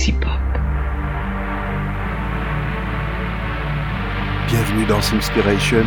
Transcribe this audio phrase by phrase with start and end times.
[0.00, 0.30] Galaxy Pop.
[4.48, 5.84] Bienvenue dans Inspiration,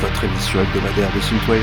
[0.00, 1.62] votre émission hebdomadaire de Synthwave.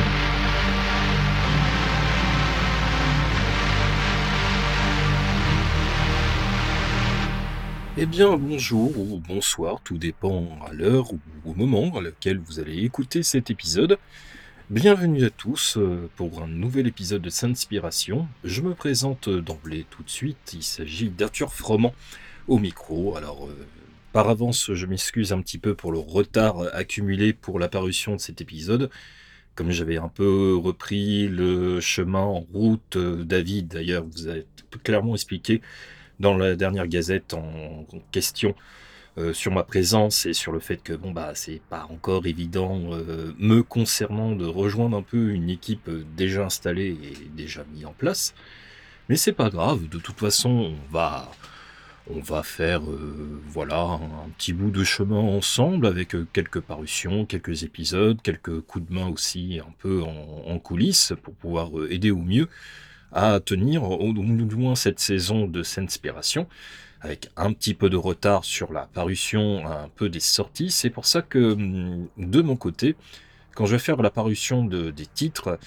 [7.97, 12.59] Eh bien, bonjour ou bonsoir, tout dépend à l'heure ou au moment à laquelle vous
[12.59, 13.97] allez écouter cet épisode.
[14.70, 18.27] Bienvenue à tous euh, pour un nouvel épisode de S'Inspiration.
[18.43, 21.93] Je me présente d'emblée tout de suite, il s'agit d'Arthur Froment
[22.49, 23.16] au micro.
[23.16, 23.66] Alors, euh,
[24.12, 28.20] par avance, je m'excuse un petit peu pour le retard accumulé pour la parution de
[28.20, 28.90] cet épisode.
[29.55, 34.34] Comme j'avais un peu repris le chemin en route, euh, David d'ailleurs vous a
[34.84, 35.62] clairement expliqué
[36.20, 38.54] dans la dernière gazette en, question
[39.17, 42.81] euh, sur ma présence et sur le fait que bon bah c'est pas encore évident
[42.91, 47.93] euh, me concernant de rejoindre un peu une équipe déjà installée et déjà mise en
[47.93, 48.35] place.
[49.09, 51.31] Mais c'est pas grave, de toute façon on va
[52.10, 57.63] on va faire euh, voilà un, petit bout de chemin ensemble avec quelques parutions, quelques
[57.63, 62.48] épisodes, quelques coups de main aussi un peu en coulisses pour pouvoir aider au mieux
[63.12, 66.47] à tenir au, moins cette saison de S'Inspiration,
[67.01, 70.72] avec un petit peu de retard sur la parution, un peu des sorties.
[70.72, 72.95] C'est pour ça que hum, de mon côté,
[73.56, 75.59] quand je vais faire la parution de, des titres,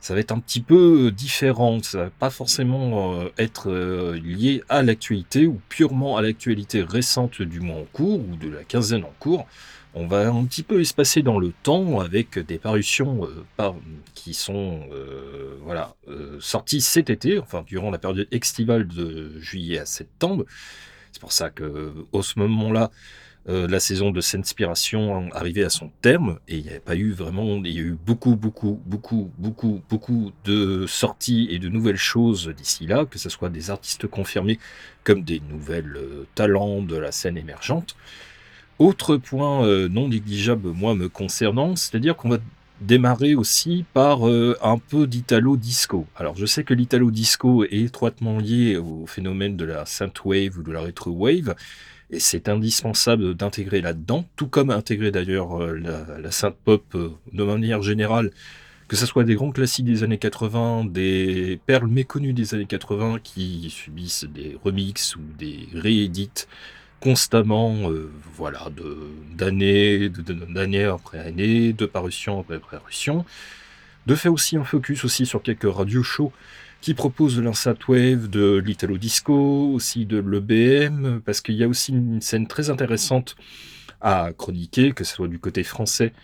[0.00, 1.82] ça va être un petit peu différent.
[1.82, 7.40] Ça va pas forcément euh, être euh, lié à l'actualité ou purement à l'actualité récente
[7.40, 9.46] du mois en cours ou de la quinzaine en cours
[9.94, 13.28] on va un petit peu espacer dans le temps avec des parutions
[13.60, 13.70] euh,
[14.14, 19.78] qui sont euh, voilà, euh, sorties cet été, enfin durant la période estivale de juillet
[19.78, 20.44] à septembre.
[21.12, 22.90] C'est pour ça que au ce moment-là,
[23.46, 27.56] la saison de S'Inspiration arrivait à son terme et il n'y avait pas eu vraiment,
[27.62, 32.48] il y a eu beaucoup, beaucoup, beaucoup, beaucoup, beaucoup de sorties et de nouvelles choses
[32.48, 34.58] d'ici là, que ce soit des artistes confirmés
[35.04, 36.00] comme des nouvelles
[36.34, 37.94] talents de la scène émergente.
[38.80, 42.38] Autre point euh, non négligeable, moi, me concernant, c'est-à-dire qu'on va
[42.80, 46.06] démarrer aussi par euh, un peu d'italo disco.
[46.16, 50.62] Alors je sais que l'italo disco est étroitement lié au phénomène de la synthwave ou
[50.62, 51.54] de la retro wave,
[52.10, 56.96] et c'est indispensable d'intégrer là-dedans, tout comme intégrer d'ailleurs euh, la, la synth pop
[57.32, 58.32] de manière générale,
[58.88, 63.20] que ce soit des grands classiques des années 80, des perles méconnues des années 80
[63.22, 66.46] qui subissent des remixes ou des réédits
[67.04, 68.68] constamment, euh, voilà,
[69.36, 73.26] d'année d'année après année, de parution après parution,
[74.06, 76.32] de faire aussi un focus aussi sur quelques radio shows
[76.80, 77.42] qui proposent de
[77.88, 82.70] wave, de l'italo disco, aussi de l'EBM, parce qu'il y a aussi une scène très
[82.70, 83.36] intéressante
[84.00, 86.14] à chroniquer, que ce soit du côté français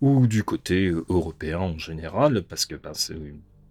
[0.00, 3.14] ou du côté euh, européen en général, parce que ben, c'est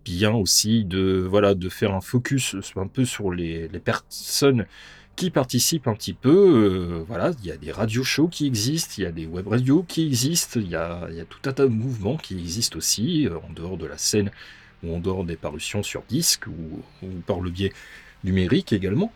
[0.05, 4.65] bien aussi de voilà de faire un focus un peu sur les, les personnes
[5.15, 6.29] qui participent un petit peu.
[6.29, 9.47] Euh, voilà, il y a des radio shows qui existent, il y a des web
[9.47, 13.37] radios qui existent, il y a, tout un tas de mouvements qui existent aussi euh,
[13.47, 14.31] en dehors de la scène
[14.83, 17.73] ou en dehors des parutions sur disque ou, par le biais
[18.23, 19.11] numérique également.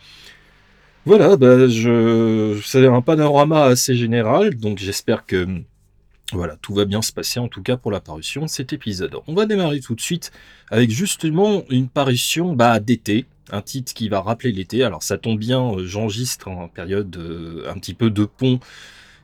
[1.06, 5.48] Voilà, bah, je, c'est un panorama assez général, donc j'espère que
[6.34, 9.16] voilà, tout va bien se passer en tout cas pour la parution de cet épisode.
[9.28, 10.32] On va démarrer tout de suite
[10.70, 14.84] avec justement une parution bah, d'été, un titre qui va rappeler l'été.
[14.84, 18.60] Alors ça tombe bien, euh, j'enregistre en période euh, un petit peu de pont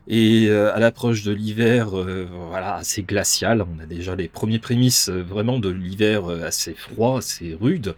[0.06, 3.62] et euh, à l'approche de l'hiver, voilà, assez glacial.
[3.62, 7.94] On a déjà les premiers prémices vraiment de l'hiver assez froid, assez rude.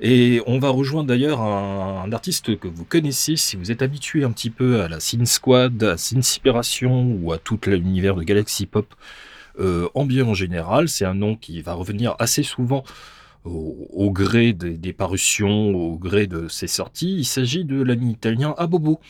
[0.00, 4.32] Et on va rejoindre d'ailleurs un, artiste que vous connaissez si vous êtes habitué un
[4.32, 8.94] petit peu à la Sin Squad, à Sinspiration ou à tout l'univers de Galaxy Pop
[9.94, 10.90] ambiant en général.
[10.90, 12.84] C'est un nom qui va revenir assez souvent
[13.44, 17.16] au, gré des, parutions, au gré de ses sorties.
[17.18, 19.00] Il s'agit de l'ami italien Abobo.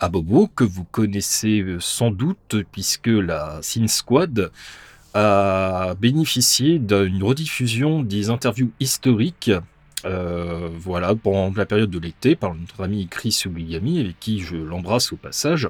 [0.00, 4.50] Abobo, que vous connaissez euh, sans doute, puisque la Sin Squad
[5.14, 9.52] a bénéficié d'une rediffusion des interviews historiques
[10.04, 14.56] euh, voilà, pendant la période de l'été par notre ami Chris Williami, avec qui je
[14.56, 15.68] l'embrasse au passage.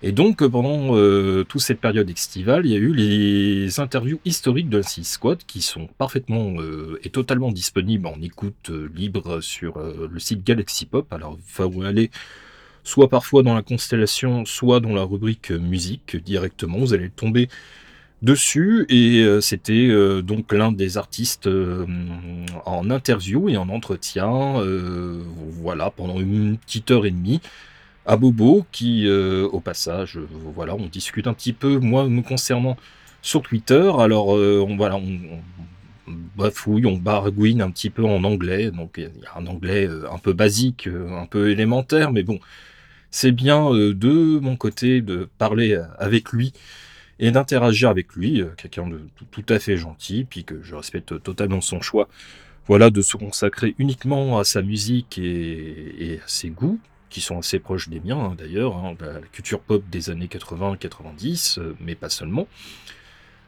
[0.00, 4.68] Et donc, pendant euh, toute cette période estivale, il y a eu les interviews historiques
[4.68, 9.40] de la Six Squad qui sont parfaitement euh, et totalement disponibles en écoute euh, libre
[9.40, 11.12] sur le site Galaxy Pop.
[11.12, 12.12] Alors, faut aller
[12.84, 16.78] soit parfois dans la constellation, soit dans la rubrique musique directement.
[16.78, 17.48] Vous allez tomber
[18.22, 19.88] dessus et c'était
[20.22, 21.48] donc l'un des artistes
[22.64, 24.54] en interview et en entretien
[25.60, 27.40] voilà pendant une petite heure et demie
[28.08, 32.22] à Bobo, qui, euh, au passage, euh, voilà, on discute un petit peu, moi, me
[32.22, 32.78] concernant,
[33.20, 33.92] sur Twitter.
[33.98, 35.40] Alors, euh, on, voilà, on,
[36.34, 38.70] bafouille, on baragouine un petit peu en anglais.
[38.70, 42.40] Donc il y a un anglais un peu basique, un peu élémentaire, mais bon,
[43.10, 46.54] c'est bien de mon côté de parler avec lui
[47.18, 51.60] et d'interagir avec lui, quelqu'un de tout à fait gentil, puis que je respecte totalement
[51.60, 52.08] son choix.
[52.68, 57.58] Voilà, de se consacrer uniquement à sa musique et, à ses goûts, qui sont assez
[57.58, 62.46] proches des miens hein, d'ailleurs, hein, la culture pop des années 80-90, mais pas seulement.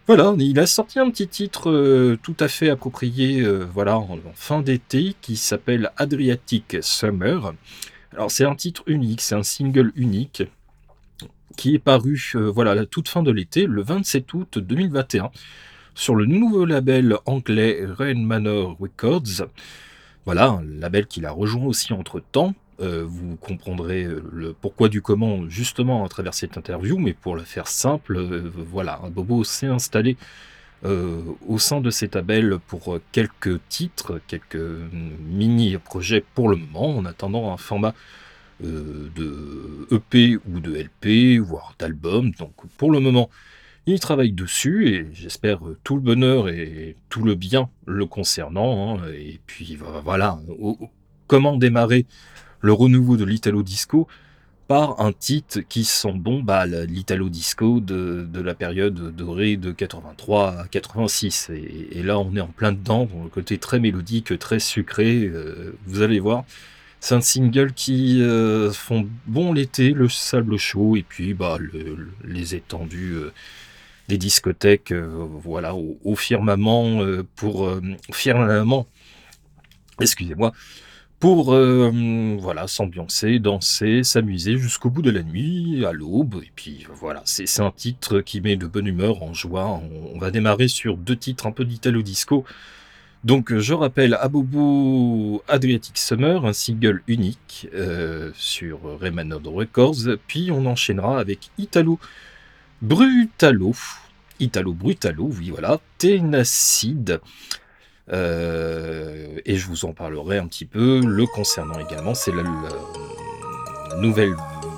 [0.07, 4.19] Voilà, il a sorti un petit titre euh, tout à fait approprié euh, voilà, en,
[4.35, 7.53] fin d'été qui s'appelle Adriatic Summer.
[8.13, 10.43] Alors c'est un titre unique, c'est un single unique
[11.57, 15.31] qui est paru euh, voilà, la toute fin de l'été, le 27 août 2021,
[15.95, 19.47] sur le nouveau label anglais Rain Manor Records.
[20.25, 24.89] Voilà, un label qu'il a rejoint aussi entre temps, euh, vous comprendrez euh, le pourquoi
[24.89, 29.45] du comment justement à travers cette interview, mais pour la faire simple, euh, voilà, Bobo
[29.45, 30.17] s'est installé
[31.47, 34.57] au sein de cet label pour quelques titres, quelques
[35.29, 37.93] mini-projets pour le moment, en attendant un format
[38.61, 42.31] de EP ou de LP, voire d'album.
[42.31, 43.29] Donc pour le moment,
[43.85, 48.97] il travaille dessus et j'espère tout le bonheur et tout le bien le concernant.
[48.97, 49.03] Hein.
[49.13, 50.39] et puis voilà,
[51.27, 52.07] comment démarrer
[52.61, 54.07] le renouveau de l'Italo Disco
[54.71, 60.61] par un titre qui sent bon bah, l'Italo Disco de, la période dorée de 83
[60.61, 61.51] à 86.
[61.91, 65.25] Et, là, on est en plein dedans, dans le côté très mélodique, très sucré.
[65.25, 66.45] Euh, vous allez voir,
[67.01, 71.59] c'est un single qui euh, font bon l'été, le sable chaud, et puis bah,
[72.25, 73.15] les étendues.
[73.15, 73.33] Euh,
[74.07, 77.01] des discothèques voilà au, firmament
[77.37, 77.71] pour
[78.11, 78.89] firmament
[80.01, 80.53] excusez-moi
[81.21, 81.93] pour euh,
[82.41, 86.41] voilà s'ambiancer, danser, s'amuser jusqu'au bout de la nuit, à l'aube.
[86.43, 89.83] Et puis voilà, c'est un titre qui met de bonne humeur, en joie.
[90.15, 92.45] On, va démarrer sur deux titres un peu d'italo disco.
[93.23, 100.17] Donc je rappelle Abobo Adriatic Summer, un single unique euh, sur Rayman Records.
[100.27, 101.99] Puis on enchaînera avec Italo
[102.81, 103.75] Brutalo.
[104.41, 107.21] Italo Brutalo, oui voilà, Ténacide.
[108.13, 111.01] Euh, et je vous en parlerai un petit peu.
[111.01, 112.43] Le concernant également, c'est la,
[113.99, 114.35] nouvelle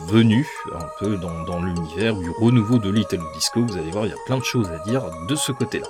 [0.09, 3.65] venue un peu dans, dans l'univers du renouveau de l'Italo Disco.
[3.65, 5.87] Vous allez voir, il y a plein de choses à dire de ce côté-là.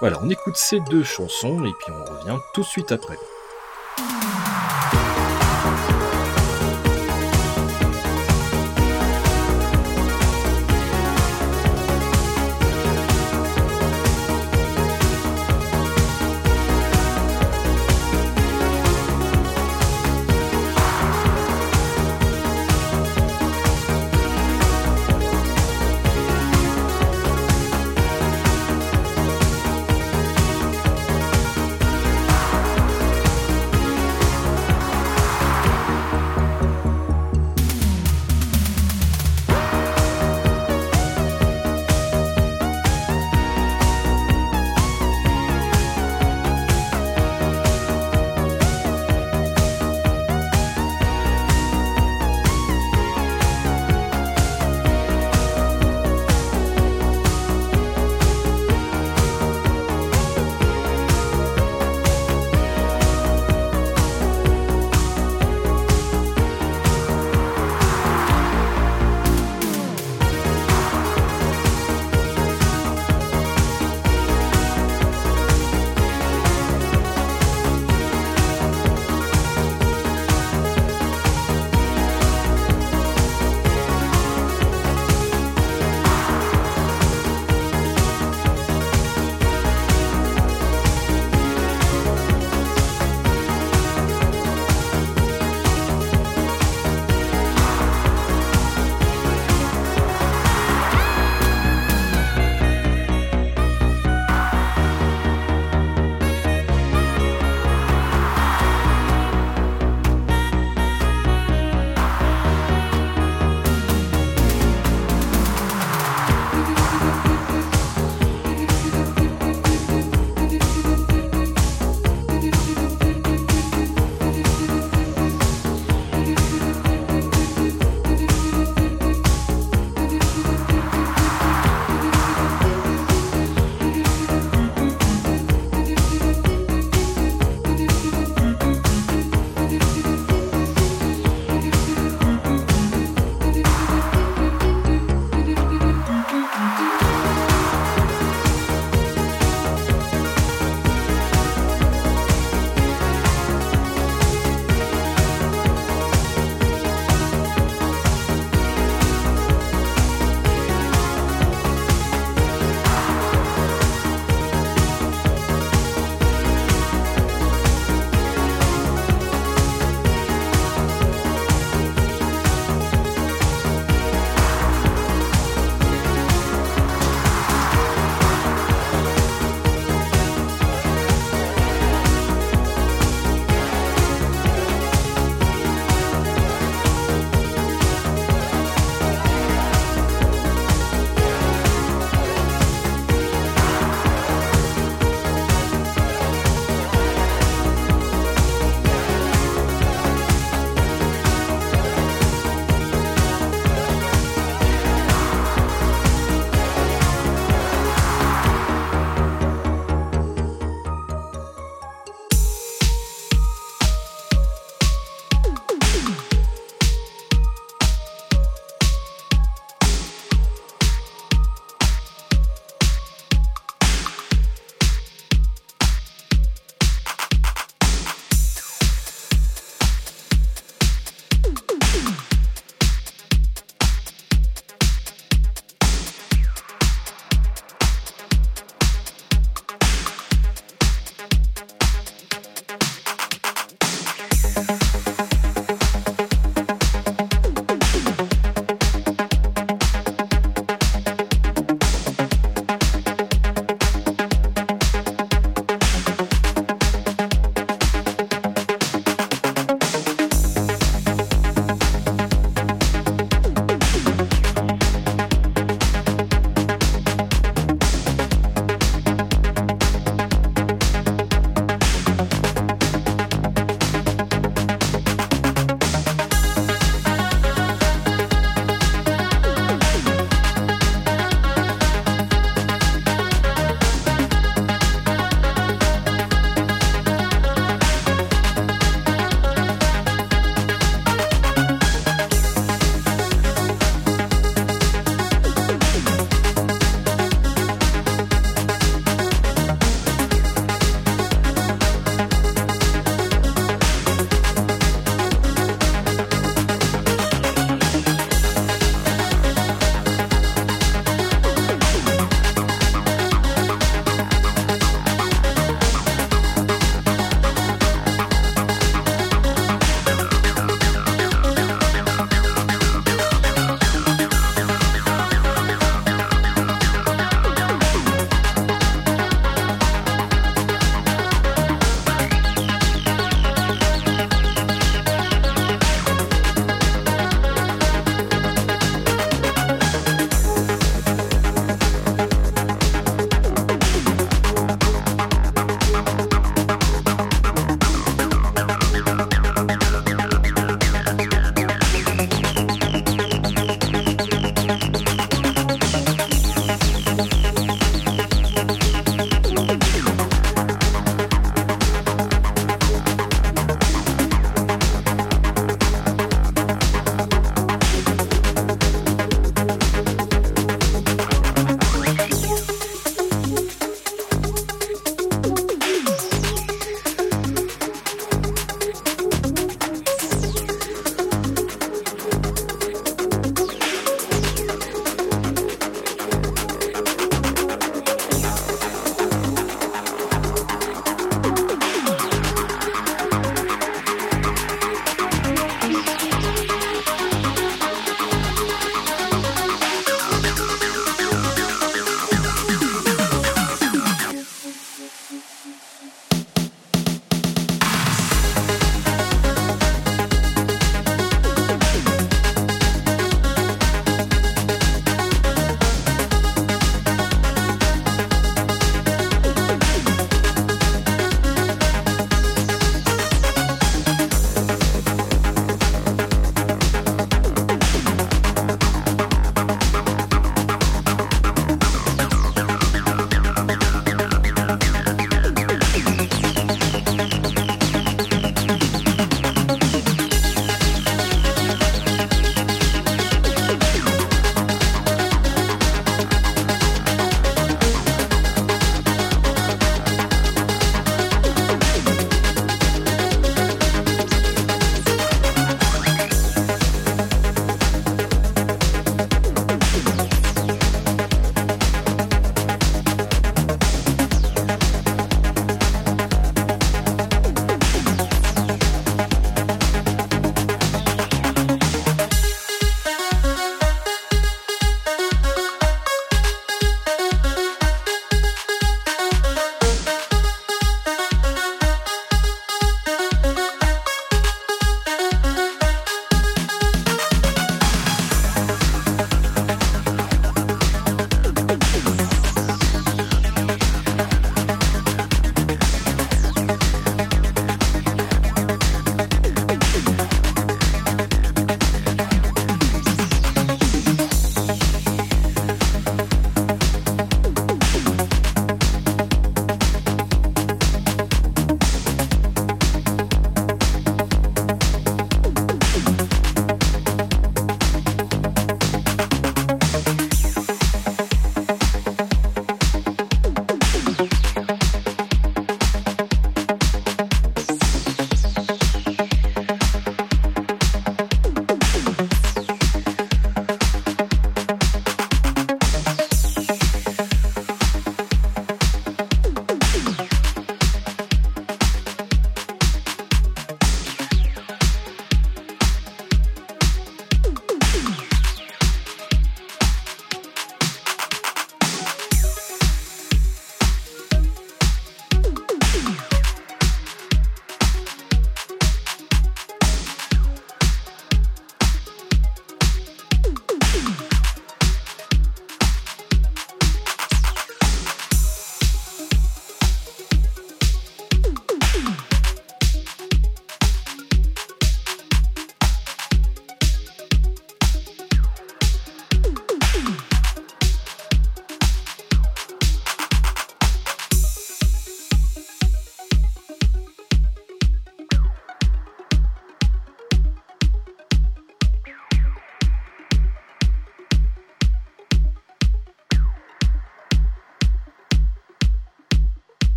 [0.00, 3.16] Voilà, on écoute ces deux chansons et puis on revient tout de suite après.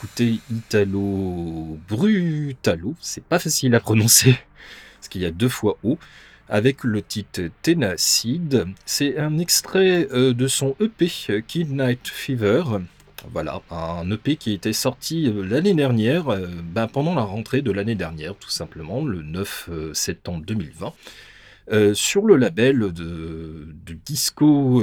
[0.00, 4.32] Donc d'écouter Italo Brutalo, c'est pas facile à prononcer,
[4.96, 5.98] parce qu'il y a deux fois O,
[6.48, 8.66] avec le titre Tenacid.
[8.86, 11.10] C'est un extrait euh, de son EP
[11.46, 12.64] Kid Night Fever.
[13.32, 17.72] Voilà, un EP qui était sorti euh, l'année dernière, euh, ben, pendant la rentrée de
[17.72, 20.92] l'année dernière, tout simplement, le 9 septembre 2020.
[21.94, 23.66] sur le label de,
[24.06, 24.82] disco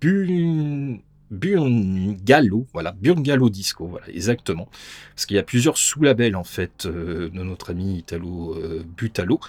[0.00, 0.98] Bun,
[1.30, 4.68] Burngalo, voilà, Burngalo Disco, voilà, exactement.
[5.14, 8.56] Parce qu'il y a plusieurs sous-labels en fait de notre ami Italo
[8.96, 9.40] Butalo.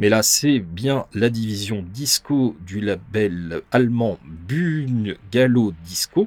[0.00, 4.18] Mais là, c'est bien la division disco du label allemand
[5.30, 6.26] Gallo Disco.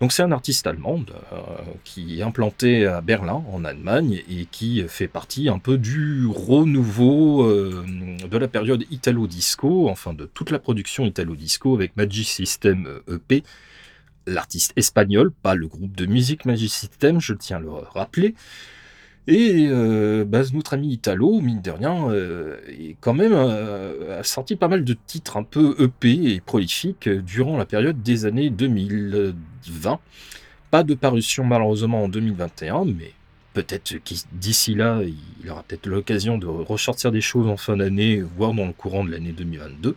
[0.00, 1.00] Donc c'est un artiste allemand
[1.32, 1.36] euh,
[1.82, 7.44] qui est implanté à Berlin, en Allemagne, et qui fait partie un peu du renouveau
[7.44, 7.82] euh,
[8.30, 13.42] de la période Italo-Disco, enfin de toute la production Italo-Disco avec Magic System EP,
[14.26, 18.34] l'artiste espagnol, pas le groupe de musique Magic System, je tiens à le rappeler.
[19.28, 22.58] Et euh, bah, notre ami Italo, mine de rien, euh,
[23.00, 27.56] quand même euh, a sorti pas mal de titres un peu EP et prolifiques durant
[27.56, 29.98] la période des années 2020.
[30.70, 33.12] Pas de parution malheureusement en 2021, mais
[33.52, 33.96] peut-être
[34.32, 38.66] d'ici là, il aura peut-être l'occasion de ressortir des choses en fin d'année, voire dans
[38.66, 39.96] le courant de l'année 2022.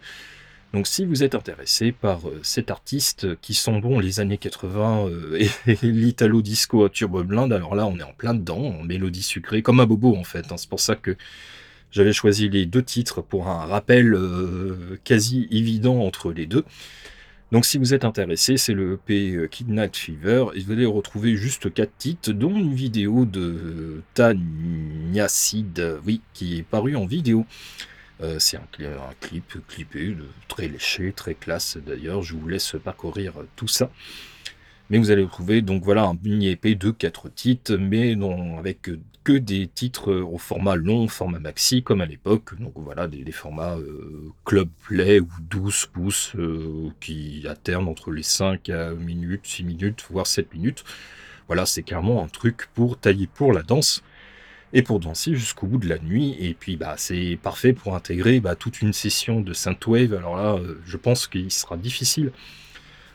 [0.74, 5.08] Donc si vous êtes intéressé par euh, cet artiste qui sont bons les années 80
[5.08, 8.84] euh, et, l'italo disco à turbo blind, alors là on est en plein dedans, en
[8.84, 10.52] mélodie sucrée, comme un bobo en fait.
[10.52, 10.58] Hein.
[10.58, 11.16] C'est pour ça que
[11.92, 16.66] j'avais choisi les deux titres pour un rappel euh, quasi évident entre les deux.
[17.52, 21.74] Donc si vous êtes intéressé, c'est le EP Kidnight Fever et vous allez retrouver juste
[21.74, 27.48] quatre titres, dont une vidéo de Tanya Sid, oui, qui est parue en vidéo.
[28.22, 28.68] Euh, c'est un,
[29.22, 30.16] clip clippé,
[30.48, 32.22] très léché, très classe d'ailleurs.
[32.22, 33.90] Je vous laisse parcourir tout ça.
[34.90, 38.18] Mais vous allez trouver donc voilà un mini épée de 4 titres, mais
[38.58, 38.90] avec
[39.24, 42.60] que des titres au format long, format maxi comme à l'époque.
[42.60, 48.24] Donc voilà des, formats euh, club play ou 12 pouces euh, qui alternent entre les
[48.24, 50.84] 5 minutes, 6 minutes, voire 7 minutes.
[51.48, 54.04] Voilà, c'est clairement un truc pour tailler pour la danse
[54.74, 56.36] et pour danser jusqu'au bout de la nuit.
[56.40, 60.14] Et puis bah, c'est parfait pour intégrer bah, toute une session de synthwave.
[60.14, 62.32] Alors là, euh, je pense qu'il sera difficile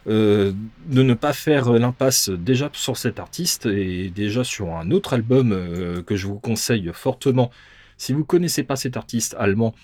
[0.07, 0.53] euh,
[0.87, 5.53] de ne pas faire l'impasse déjà sur cet artiste et déjà sur un autre album
[5.53, 7.51] euh, que je vous conseille fortement.
[7.97, 9.75] Si vous connaissez pas cet artiste allemand,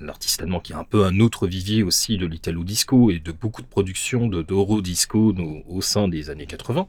[0.00, 3.32] l'artiste allemand qui est un peu un autre vivier aussi de l'italo disco et de
[3.32, 5.34] beaucoup de productions de d'euro disco
[5.68, 6.86] au sein des années 80,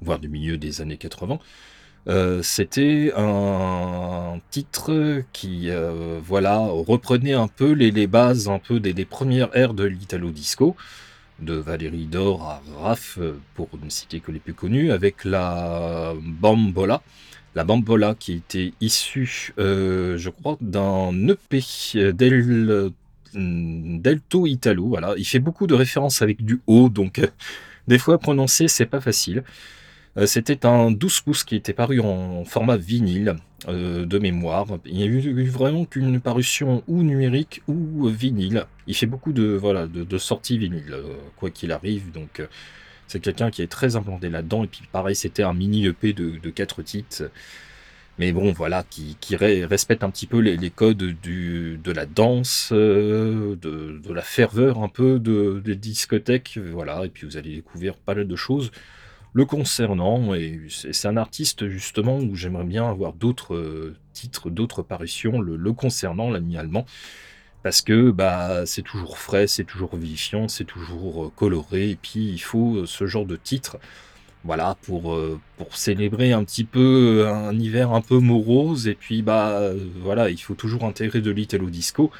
[0.00, 1.38] voire du milieu des années 80.
[2.08, 9.04] Euh, c'était un titre qui euh, voilà, reprenait un peu les, bases un peu des,
[9.04, 10.74] premières ères de l'Italo Disco,
[11.40, 13.18] de Valérie Dor à Raph,
[13.54, 17.02] pour ne citer que les plus connus, avec la Bambola.
[17.54, 22.90] La Bambola qui était issue, euh, je crois, d'un EP del,
[23.34, 24.86] Delto Italo.
[24.86, 25.14] Voilà.
[25.18, 27.20] Il fait beaucoup de références avec du haut, donc
[27.88, 29.44] des fois prononcer, c'est pas facile.
[30.18, 33.36] Euh, c'était un 12 pouces qui était paru en format vinyle
[33.68, 34.66] euh, de mémoire.
[34.84, 38.66] Il n'y a eu, vraiment qu'une parution ou numérique ou vinyle.
[38.86, 42.10] Il fait beaucoup de, voilà, de, sorties vinyle, euh, quoi qu'il arrive.
[42.10, 42.42] Donc
[43.06, 44.64] c'est quelqu'un qui est très implanté là-dedans.
[44.64, 47.30] Et puis pareil, c'était un mini EP de, de 4 titres.
[48.18, 54.22] Mais bon, voilà, qui, respecte un petit peu les, codes de la danse, de, la
[54.22, 56.58] ferveur un peu de, des discothèques.
[56.72, 58.72] Voilà, et puis vous allez découvrir pas mal de choses
[59.32, 60.34] le concernant.
[60.34, 65.72] Et c'est un artiste justement où j'aimerais bien avoir d'autres euh, titres, d'autres parutions le,
[65.72, 66.86] concernant, l'ami allemand.
[67.62, 71.90] Parce que bah, c'est toujours frais, c'est toujours vivifiant, c'est toujours euh, coloré.
[71.90, 73.78] Et puis il faut euh, ce genre de titre
[74.44, 75.18] voilà, pour,
[75.58, 78.86] pour célébrer un petit peu un hiver un peu morose.
[78.86, 82.12] Et puis, bah, voilà, il faut toujours intégrer de l'italo disco.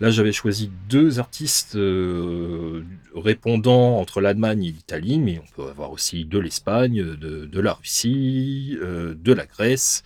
[0.00, 2.82] Là, j'avais choisi deux artistes euh,
[3.14, 8.78] répondant entre l'Allemagne et l'Italie, mais on peut avoir aussi de l'Espagne, de, la Russie,
[8.80, 10.02] euh, de la Grèce.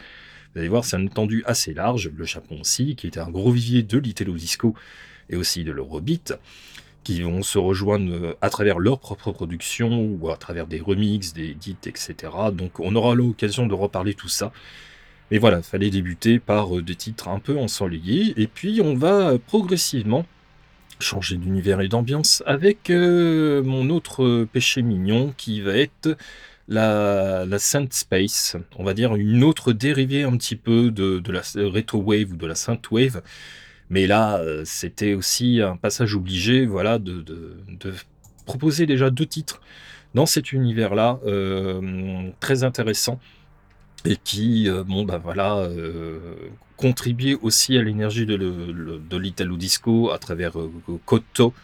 [0.53, 2.11] Vous allez voir, c'est un étendu assez large.
[2.13, 4.75] Le Japon aussi, qui était un gros vivier de l'Italo Disco
[5.31, 6.35] et aussi de l'Eurobeat,
[7.05, 11.51] qui vont se rejoindre à travers leur propre production ou à travers des remixes, des
[11.51, 12.15] edits, etc.
[12.53, 14.53] Donc on aura l'occasion de reparler tout ça.
[15.31, 19.39] Mais voilà, fallait débuter par euh, des titres un peu ensoleillés, et puis on va
[19.39, 20.27] progressivement
[21.01, 26.17] changer d'univers et d'ambiance avec euh, mon autre péché mignon qui va être
[26.69, 31.99] la, la Space, on va dire une autre dérivée un petit peu de, la Retro
[31.99, 33.23] Wave ou de la Synth Wave.
[33.91, 37.95] Mais là, euh, c'était aussi un passage obligé, voilà, de, de
[38.47, 39.61] proposer déjà deux titres
[40.15, 41.19] dans cet univers-là,
[42.39, 43.19] très intéressant
[44.05, 45.69] et qui, bon, bah voilà,
[46.77, 50.53] contribuait aussi à l'énergie de, de l'Italo Disco à travers
[51.07, 51.55] Cotto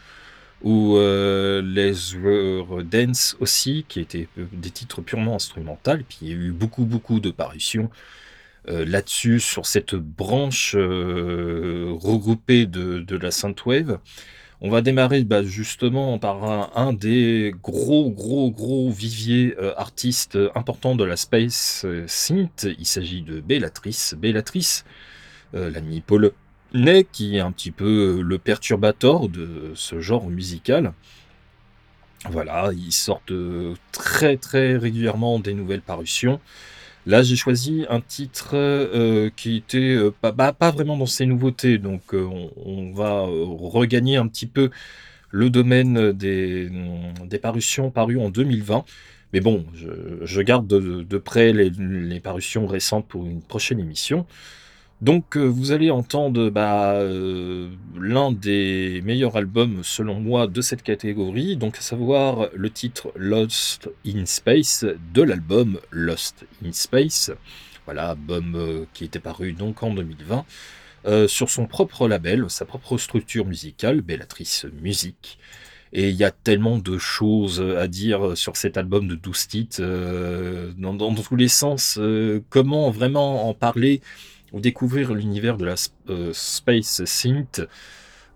[0.63, 1.93] ou Les
[2.85, 5.99] Dance aussi, qui étaient des titres purement instrumentaux.
[6.09, 7.91] Puis il y a eu beaucoup, beaucoup de parutions
[8.69, 13.99] euh, là-dessus, sur cette branche euh, regroupée de, la Synthwave.
[14.63, 20.95] On va démarrer bah, justement par un, des gros, gros, gros viviers euh, artistes importants
[20.95, 22.67] de la Space Synth.
[22.79, 24.15] Il s'agit de Bellatrice.
[24.19, 24.85] Bellatrice,
[25.55, 30.93] l'ami polonais, qui est un petit peu le perturbateur de ce genre musical.
[32.29, 33.33] Voilà, ils sortent
[33.93, 36.39] très très régulièrement des nouvelles parutions.
[37.07, 41.79] Là, j'ai choisi un titre euh, qui était euh, bah, pas, vraiment dans ses nouveautés,
[41.79, 42.29] donc euh,
[42.65, 44.71] on, va regagner un petit peu
[45.31, 46.71] le domaine des,
[47.41, 48.85] parutions parues en 2020.
[49.33, 54.27] Mais bon, je, garde de, près les, parutions récentes pour une prochaine émission.
[55.01, 60.83] Donc euh, vous allez entendre bah, euh, l'un des meilleurs albums selon moi de cette
[60.83, 64.85] catégorie, donc à savoir le titre Lost in Space
[65.15, 67.31] de l'album Lost in Space.
[67.87, 70.45] Voilà, album euh, qui était paru donc en 2020
[71.29, 75.39] sur son propre label, sa propre structure musicale, Bellatrice Musique.
[75.95, 79.83] Et il y a tellement de choses à dire sur cet album de 12 titres,
[80.77, 81.99] dans, tous les sens.
[82.51, 84.03] comment vraiment en parler
[84.53, 85.75] ou découvrir l'univers de la
[86.09, 87.63] euh, Space Synth,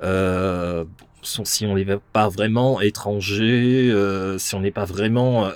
[0.03, 0.85] euh,
[1.23, 5.51] si on n'est pas vraiment étranger, euh, si on n'est pas vraiment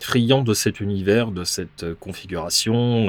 [0.00, 3.08] friand de cet univers, de cette configuration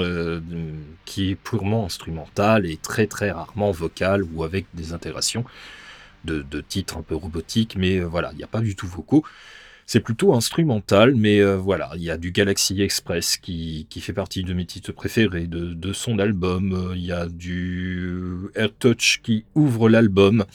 [1.06, 5.45] qui est purement instrumentale et très très rarement vocale ou avec des intégrations
[6.26, 9.24] de, de titres un peu robotiques, mais voilà, il n'y a pas du tout vocaux.
[9.88, 14.43] C'est plutôt instrumental, mais euh, voilà, il y a du Galaxy Express qui, fait partie
[14.43, 16.93] de mes titres préférés de, son album.
[16.95, 20.45] Il y a du Air Touch qui ouvre l'album.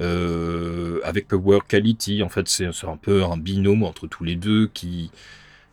[0.00, 4.66] Euh, avec Work Quality, en fait, c'est un peu un binôme entre tous les deux
[4.68, 5.10] qui,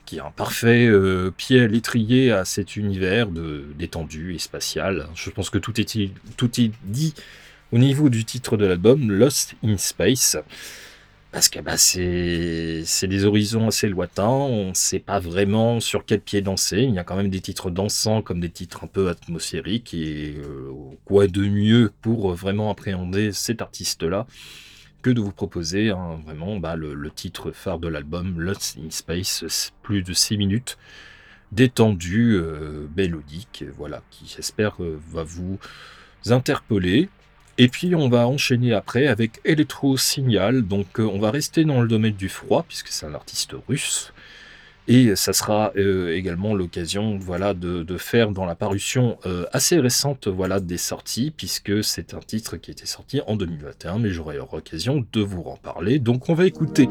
[0.05, 5.07] qui a un parfait euh, pied à l'étrier à cet univers de détendu et spatial.
[5.15, 7.13] Je pense que tout est, tout est dit
[7.71, 10.35] au niveau du titre de l'album, Lost in Space.
[11.31, 16.19] Parce que bah, c'est des horizons assez lointains, on ne sait pas vraiment sur quel
[16.19, 16.79] pied danser.
[16.81, 19.93] Il y a quand même des titres dansants comme des titres un peu atmosphériques.
[19.93, 20.71] Et euh,
[21.05, 24.27] quoi de mieux pour vraiment appréhender cet artiste-là
[25.01, 25.91] que de vous proposer
[26.25, 30.77] vraiment bah, le, titre phare de l'album, Lost in Space, plus de 6 minutes,
[31.51, 35.57] détendu, euh, mélodique, voilà, qui j'espère euh, va vous
[36.27, 37.09] interpeller.
[37.61, 40.63] Et puis on va enchaîner après avec Electro Signal.
[40.63, 44.13] Donc euh, on va rester dans le domaine du froid puisque c'est un artiste russe.
[44.87, 50.27] Et ça sera euh, également l'occasion voilà, de, faire dans la parution euh, assez récente
[50.27, 55.05] voilà, des sorties, puisque c'est un titre qui était sorti en 2021, mais j'aurai l'occasion
[55.13, 55.99] de vous en parler.
[55.99, 56.89] Donc on va écouter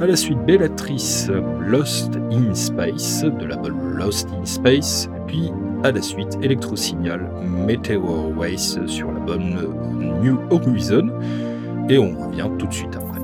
[0.00, 1.28] à la suite Bellatrice
[1.60, 5.50] Lost in Space, de la bonne Lost in Space, puis
[5.84, 7.30] à la suite Electrosignal
[7.66, 9.56] Meteor Waste sur la bonne
[10.22, 11.08] New Horizon,
[11.88, 13.20] et on revient tout de suite après.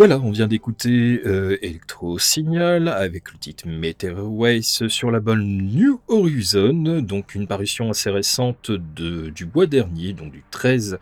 [0.00, 6.00] Voilà, on vient d'écouter euh, Electro Signal avec le titre Meteorways sur la bonne New
[6.08, 10.98] Horizon, donc une parution assez récente du mois dernier, donc du 13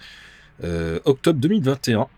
[0.65, 2.09] euh, octobre 2021.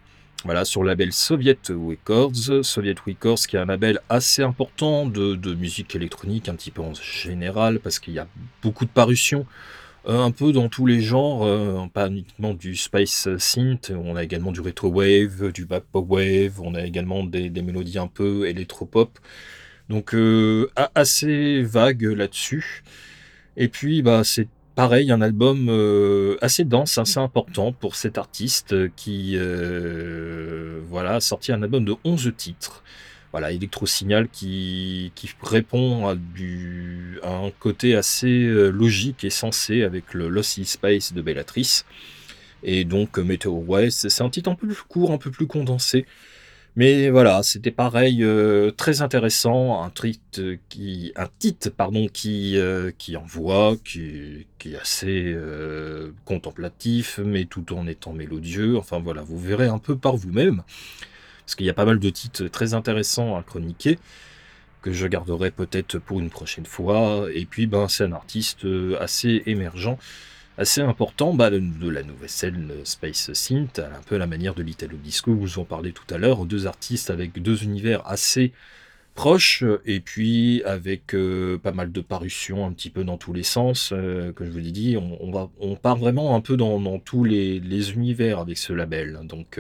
[0.47, 2.65] Voilà, sur le label Soviet Records.
[2.65, 6.81] Soviet Records qui est un label assez important de, de musique électronique, un petit peu
[6.81, 8.27] en général, parce qu'il y a
[8.63, 9.45] beaucoup de parutions
[10.07, 14.53] un peu dans tous les genres, euh, pas uniquement du space synth, on a également
[14.53, 19.19] du retro wave, du backpop wave, on a également des, mélodies un peu électropop.
[19.89, 22.83] Donc euh, assez vague là-dessus.
[23.57, 25.69] Et puis bah c'est pareil, un album
[26.41, 29.37] assez dense, assez important pour cet artiste qui
[30.89, 32.83] voilà, a sorti un album de 11 titres
[33.33, 36.17] voilà, Electrosignal qui, qui répond à,
[37.23, 41.85] un côté assez euh, logique et sensé avec le Lossy Space de Bellatrice.
[42.63, 46.07] Et donc Meteor West, c'est un titre un peu plus court, un peu plus condensé.
[46.77, 52.93] Mais voilà, c'était pareil, euh, très intéressant, un titre qui, un titre, pardon, qui, euh,
[52.97, 55.37] qui envoie, qui, qui est assez
[56.25, 58.77] contemplatif, mais tout en étant mélodieux.
[58.77, 60.63] Enfin voilà, vous verrez un peu par vous-même
[61.45, 63.99] parce qu'il y a pas mal de titres très intéressants à chroniquer
[64.83, 67.27] que je garderai peut-être pour une prochaine fois.
[67.35, 69.99] Et puis, ben, c'est un artiste euh, assez émergent,
[70.59, 74.63] assez important bah, de, la nouvelle scène Space Synth, un peu à la manière de
[74.63, 76.45] l'Italo Disco, vous en parlez tout à l'heure.
[76.45, 78.53] Deux artistes avec deux univers assez
[79.15, 83.43] proches, et puis avec euh, pas mal de parutions un petit peu dans tous les
[83.43, 83.91] sens.
[83.93, 87.93] Euh, que je vous l'ai dit, on, part vraiment un peu dans, tous les, les,
[87.93, 89.21] univers avec ce label.
[89.25, 89.59] Donc,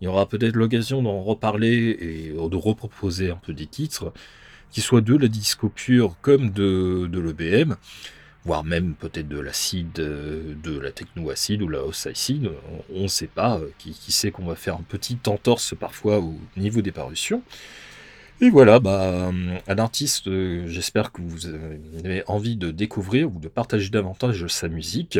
[0.00, 4.12] il y aura peut-être l'occasion d'en reparler et de reproposer un peu des titres,
[4.70, 7.76] qui soient de la disco pure comme de, de l'EBM,
[8.44, 12.50] voire même peut-être de l'acide, de la techno-acide ou la house acide,
[12.94, 16.80] on ne sait pas, qui, sait qu'on va faire un petit entorse parfois au niveau
[16.80, 17.42] des parutions.
[18.40, 19.32] Et voilà, bah,
[19.66, 20.30] un artiste,
[20.66, 25.18] j'espère que vous avez envie de découvrir ou de partager davantage sa musique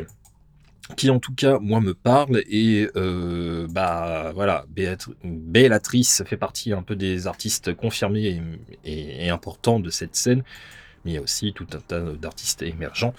[0.97, 4.67] qui en tout cas moi me parle et euh, bah voilà
[6.25, 8.41] fait partie un peu des artistes confirmés
[8.85, 10.43] et, importants de cette scène
[11.05, 13.15] mais il y a aussi tout un tas d'artistes émergents.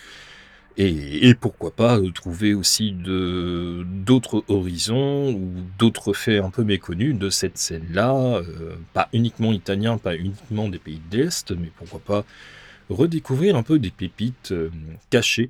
[0.80, 7.57] Et, pourquoi pas trouver aussi d'autres horizons ou d'autres faits un peu méconnus de cette
[7.57, 12.26] scène là euh, pas uniquement italien pas uniquement des pays de l'Est mais pourquoi pas
[12.91, 14.70] redécouvrir un peu des pépites euh,
[15.09, 15.49] cachées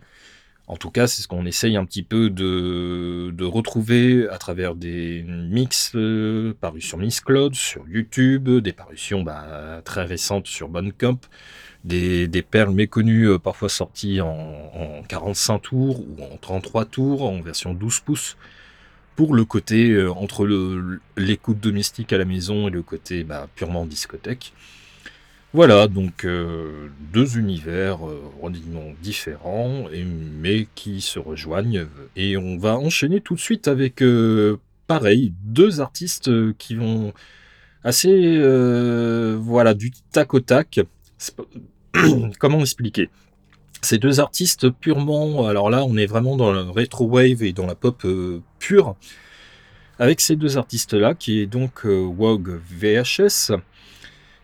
[0.68, 5.24] en tout cas, c'est ce qu'on essaye un petit peu de, retrouver à travers des
[5.24, 11.20] mix euh, parus sur Miss Cloud, sur YouTube, des parutions bah, très récentes sur Bandcamp,
[11.86, 17.40] des, des perles méconnues euh, parfois sorties en, 45 tours ou en 33 tours, en
[17.42, 18.38] version 12 pouces,
[19.16, 20.46] pour le côté euh, entre
[21.16, 24.52] l'écoute domestique à la maison et le côté bah, purement discothèque.
[25.54, 28.52] Voilà, donc euh, deux univers euh,
[29.02, 29.86] différents,
[30.42, 31.88] mais qui se rejoignent.
[32.18, 37.14] Et on va enchaîner tout de suite avec, euh, pareil, deux artistes qui vont
[37.84, 38.38] assez,
[39.40, 40.82] voilà, du tac au tac.
[42.40, 43.10] Comment expliquer?
[43.82, 47.66] Ces deux artistes purement, alors là, on est vraiment dans la retro wave et dans
[47.66, 48.06] la pop
[48.60, 48.96] pure.
[49.98, 53.54] Avec ces deux artistes-là, qui est donc WOG VHS,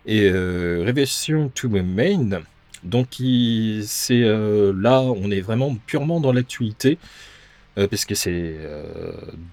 [0.06, 2.42] et euh, Reversion to Main.
[2.84, 3.08] Donc
[3.84, 6.98] c'est euh, là, on est vraiment purement dans l'actualité,
[7.78, 8.58] euh, parce que c'est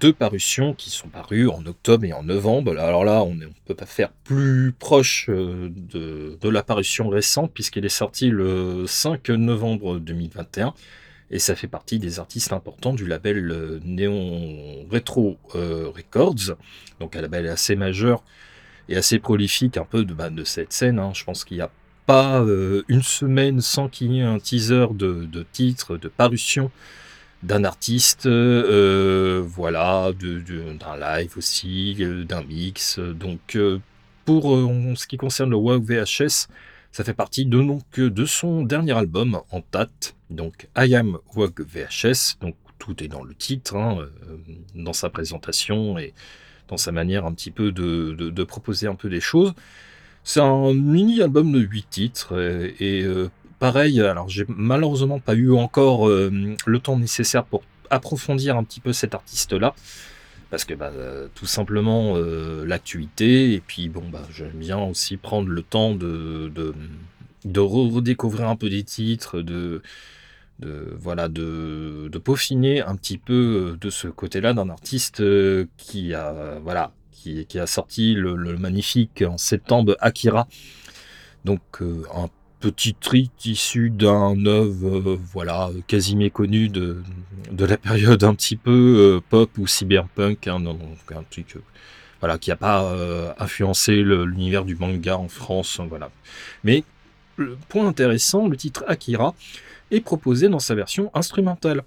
[0.01, 2.76] deux parutions qui sont parues en octobre et en novembre.
[2.76, 7.84] Alors là, on ne peut pas faire plus proche de, de la parution récente, puisqu'elle
[7.84, 10.74] est sortie le 5 novembre 2021.
[11.32, 16.57] Et ça fait partie des artistes importants du label Neon Retro Records,
[16.98, 18.24] donc un label assez majeur
[18.89, 20.99] et assez prolifique un peu de, bah, cette scène.
[20.99, 21.12] Hein.
[21.14, 21.70] Je pense qu'il n'y a
[22.07, 26.70] pas euh, une semaine sans qu'il y ait un teaser de, de titre, de parution
[27.45, 32.99] d'un artiste, euh, voilà, d'un live aussi, euh, d'un mix.
[32.99, 33.57] Donc
[34.24, 34.59] pour
[34.97, 36.49] ce qui concerne le WOG VHS,
[36.93, 41.61] ça fait partie de, donc, de son dernier album en date, donc I Am WOG
[41.61, 44.09] VHS, donc tout est dans le titre, hein,
[44.74, 46.12] dans sa présentation et
[46.70, 49.52] dans sa manière un petit peu de, proposer un peu des choses.
[50.24, 52.38] C'est un mini-album de 8 titres
[52.78, 56.30] et, euh, pareil, alors j'ai malheureusement pas eu encore euh,
[56.66, 59.74] le temps nécessaire pour approfondir un petit peu cet artiste-là
[60.50, 60.90] parce que bah,
[61.34, 66.52] tout simplement euh, l'actualité et puis bon bah j'aime bien aussi prendre le temps de,
[67.44, 69.82] de redécouvrir un peu des titres, de,
[70.61, 73.32] de voilà de, peaufiner un petit peu
[73.72, 79.22] euh, de ce côté-là d'un artiste euh, qui a voilà qui, a sorti le, magnifique
[79.26, 80.48] en septembre Akira.
[81.44, 82.30] Donc un
[82.61, 87.02] petit trit issu d'un œuvre voilà quasi méconnu de,
[87.50, 90.78] de la période un petit peu pop ou cyberpunk, hein, donc
[91.14, 91.56] un truc
[92.20, 92.90] voilà qui n'a pas
[93.38, 96.11] influencé l'univers du manga en France, voilà.
[96.64, 96.84] Mais
[97.36, 99.34] le point intéressant, le titre Akira
[99.91, 101.82] est proposé dans sa version instrumentale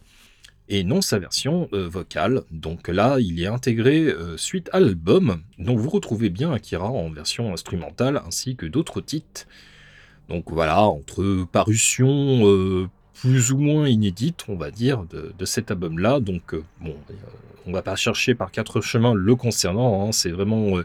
[0.70, 2.43] et non sa version euh, vocale.
[2.51, 5.41] Donc là, il est intégré euh, suite à l'album.
[5.60, 9.45] Donc vous retrouvez bien Akira en version instrumentale ainsi que d'autres titres.
[10.30, 16.20] Donc voilà, entre parutions euh, plus ou moins inédites, on va dire, de, cet album-là.
[16.20, 16.95] Donc bon,
[17.66, 20.08] on va pas chercher par quatre chemins le concernant.
[20.08, 20.12] Hein.
[20.12, 20.78] C'est vraiment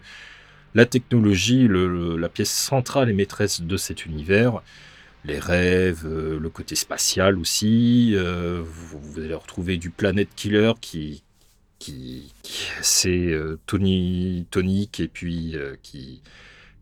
[0.75, 4.61] la technologie, la pièce centrale et maîtresse de cet univers
[5.25, 8.12] les rêves, euh, le côté spatial aussi.
[8.14, 11.23] Euh, vous, allez retrouver du Planet Killer qui,
[11.79, 12.33] qui,
[12.83, 14.47] c'est euh, Tony,
[14.99, 16.23] et puis qui,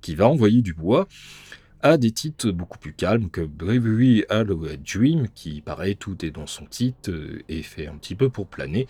[0.01, 1.09] qui va envoyer du bois
[1.82, 6.47] à des titres beaucoup plus calmes que Bravery Halloween Dream qui pareil tout est dans
[6.47, 7.11] son titre
[7.49, 8.89] et fait un petit peu pour planer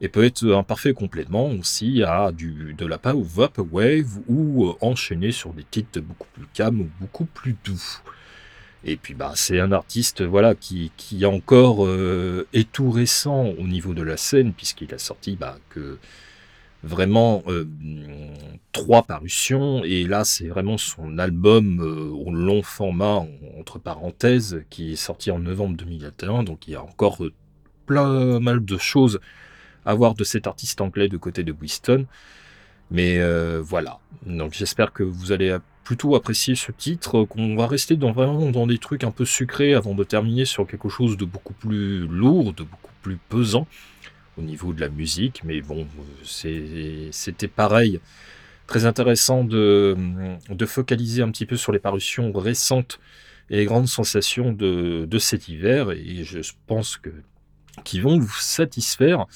[0.00, 5.32] et peut être un parfait complément aussi à du, de la power wave ou enchaîner
[5.32, 8.00] sur des titres beaucoup plus calmes ou beaucoup plus doux.
[8.84, 13.66] Et puis bah, c'est un artiste voilà qui, qui encore euh, est tout récent au
[13.66, 15.98] niveau de la scène puisqu'il a sorti bah, que
[16.82, 17.64] vraiment euh,
[18.72, 19.84] trois parutions.
[19.84, 23.24] Et là c'est vraiment son album euh, au long format
[23.58, 27.22] entre parenthèses qui est sorti en novembre 2021 donc il y a encore
[27.86, 29.20] plein mal de choses
[29.84, 32.06] à voir de cet artiste anglais de côté de Winston
[32.90, 33.22] mais
[33.60, 34.00] voilà.
[34.26, 38.66] Donc j'espère que vous allez plutôt apprécié ce titre, qu'on va rester dans, vraiment dans
[38.66, 42.52] des trucs un peu sucrés avant de terminer sur quelque chose de beaucoup plus lourd,
[42.52, 43.66] de beaucoup plus pesant
[44.38, 45.42] au niveau de la musique.
[45.44, 45.86] Mais bon,
[46.22, 48.00] c'était pareil.
[48.66, 49.96] Très intéressant de,
[50.48, 53.00] de, focaliser un petit peu sur les parutions récentes
[53.50, 55.90] et les grandes sensations de, de cet hiver.
[55.90, 57.10] Et je pense que
[57.84, 59.26] qui vont vous satisfaire.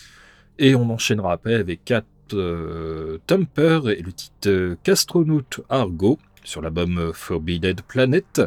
[0.59, 7.13] Et on enchaînera après avec quatre euh, Tumper et le titre Castronaut Argo sur l'album
[7.13, 8.41] Forbidden Planet.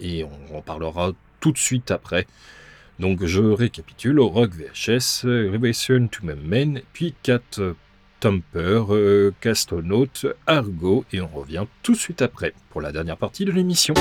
[0.00, 2.26] Et on en parlera tout de suite après.
[2.98, 7.60] Donc je récapitule, Rock VHS, Revelation to Men, puis Cat
[8.20, 10.08] Thumper, euh, Castronaut,
[10.46, 13.94] Argo, et on revient tout de suite après pour la dernière partie de l'émission.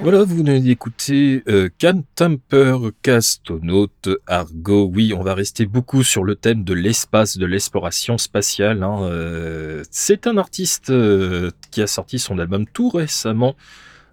[0.00, 3.88] Voilà, vous venez d'écouter euh, Can Temper Castonaut
[4.28, 4.88] Argo.
[4.94, 8.84] Oui, on va rester beaucoup sur le thème de l'espace, de l'exploration spatiale.
[8.84, 13.56] Hein, euh, c'est un artiste euh, qui a sorti son album tout récemment.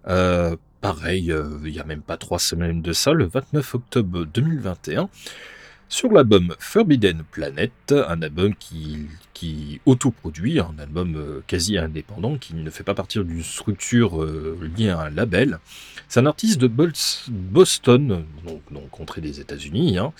[0.06, 1.32] Pareil,
[1.64, 5.10] il y a même pas trois semaines de ça, le 29 octobre 2021
[5.90, 12.56] sur l'album Forbidden Planet, un album qui, qui autoproduit, un album euh, quasi indépendant, qui
[12.56, 15.60] ne fait pas partie d'une structure euh, liée à un label.
[16.08, 19.98] C'est un artiste de Bos- Boston, donc, donc contrée des États-Unis.
[19.98, 20.12] hein.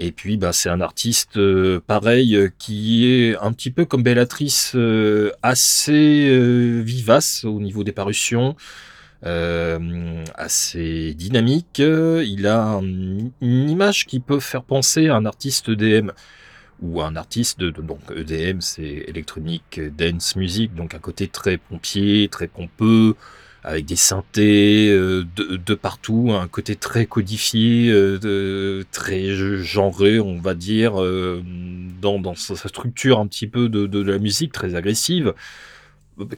[0.00, 4.76] Et puis, bah, c'est un artiste euh, pareil qui est un petit peu comme Bellatrice,
[5.42, 8.56] assez vivace au niveau des parutions
[9.26, 11.80] euh, assez dynamique.
[11.80, 16.10] Il a un- une image qui peut faire penser à un artiste EDM
[16.80, 22.28] ou un artiste de, donc EDM, c'est Electronic Dance Music, donc un côté très pompier,
[22.28, 23.16] très pompeux,
[23.64, 30.54] avec des synthés euh, de, partout, un côté très codifié, euh, très genré, on va
[30.54, 31.42] dire, euh,
[32.00, 35.34] dans, sa structure un petit peu de la musique, très agressive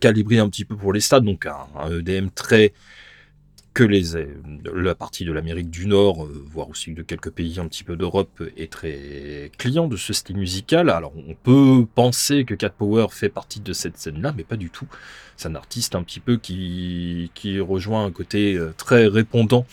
[0.01, 2.73] calibré un petit peu pour les stades, donc un, EDM très
[3.73, 4.03] que les
[4.75, 7.97] la partie de l'Amérique du Nord, euh, voire aussi de quelques pays un petit peu
[7.97, 10.91] d'Europe, est très client de ce style musical.
[10.91, 14.71] Alors on peut penser que Cat Power fait partie de cette scène-là, mais pas du
[14.71, 14.89] tout.
[15.37, 19.67] C'est un artiste un petit peu qui, qui rejoint un côté euh, très répondant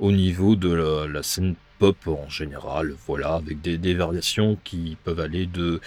[0.00, 5.46] au niveau de la, scène pop en général, voilà, avec des variations qui peuvent aller
[5.46, 5.80] de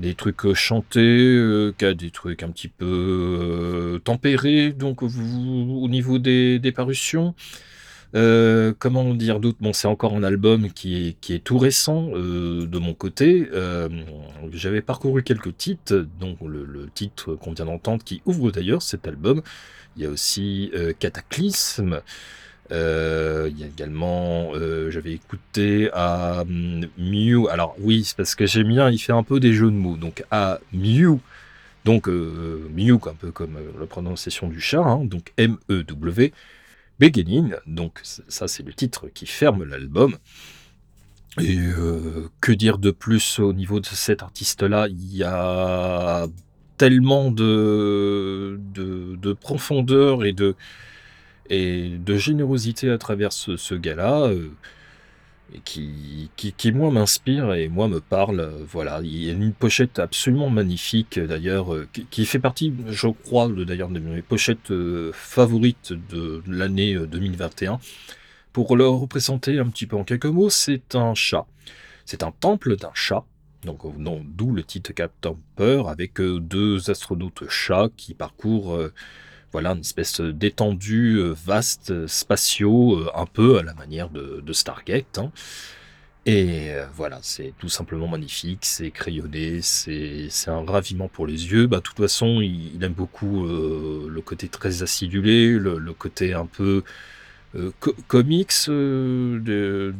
[0.00, 6.18] des trucs euh, chantés, euh, des trucs un petit peu euh, tempérés, donc au niveau
[6.18, 7.34] des, des parutions.
[8.16, 9.58] Euh, comment dire d'autre?
[9.60, 13.48] Bon, c'est encore un album qui est, qui est tout récent de mon côté.
[14.52, 19.08] J'avais parcouru quelques titres, donc le, le titre qu'on vient d'entendre qui ouvre d'ailleurs cet
[19.08, 19.42] album.
[19.96, 20.70] Il y a aussi
[21.00, 22.02] Cataclysme.
[22.72, 27.48] Euh, il y a également, euh, j'avais écouté à hum, Mew.
[27.50, 29.96] Alors oui, c'est parce que j'aime bien, il fait un peu des jeux de mots.
[29.96, 31.18] Donc à Mew,
[31.84, 36.32] donc euh, Mew, un peu comme euh, la prononciation du chat, hein, donc M-E-W,
[36.98, 37.54] Beginning.
[37.66, 40.16] Donc ça, c'est le titre qui ferme l'album.
[41.40, 41.58] Et
[42.40, 44.86] que dire de plus au niveau de cet artiste-là?
[44.88, 46.28] Il y a
[46.78, 48.56] tellement de
[49.40, 50.54] profondeur et de,
[51.50, 54.50] et de générosité à travers ce, gars-là, euh,
[55.64, 58.40] qui, qui, qui, moi m'inspire et moi me parle.
[58.40, 63.08] euh, Voilà, il y a une pochette absolument magnifique d'ailleurs, euh, qui, fait partie, je
[63.08, 64.72] crois, d'ailleurs de mes pochettes
[65.12, 67.78] favorites de l'année euh, 2021.
[68.52, 71.46] Pour le représenter un petit peu en quelques mots, c'est un chat.
[72.04, 73.24] C'est un temple d'un chat.
[73.64, 73.80] Donc,
[74.36, 78.78] d'où le titre Cap Temper, avec deux astronautes chats qui parcourent
[79.54, 84.42] voilà, une espèce d'étendue euh, vaste, euh, spatiaux, euh, un peu à la manière de,
[84.44, 85.18] de Stargate.
[85.18, 85.32] hein.
[86.26, 91.66] Et voilà, c'est tout simplement magnifique, c'est crayonné, c'est un raviment pour les yeux.
[91.66, 96.82] Bah, de toute façon, il, aime beaucoup le côté très acidulé, le, côté un peu
[97.80, 99.94] co- comics de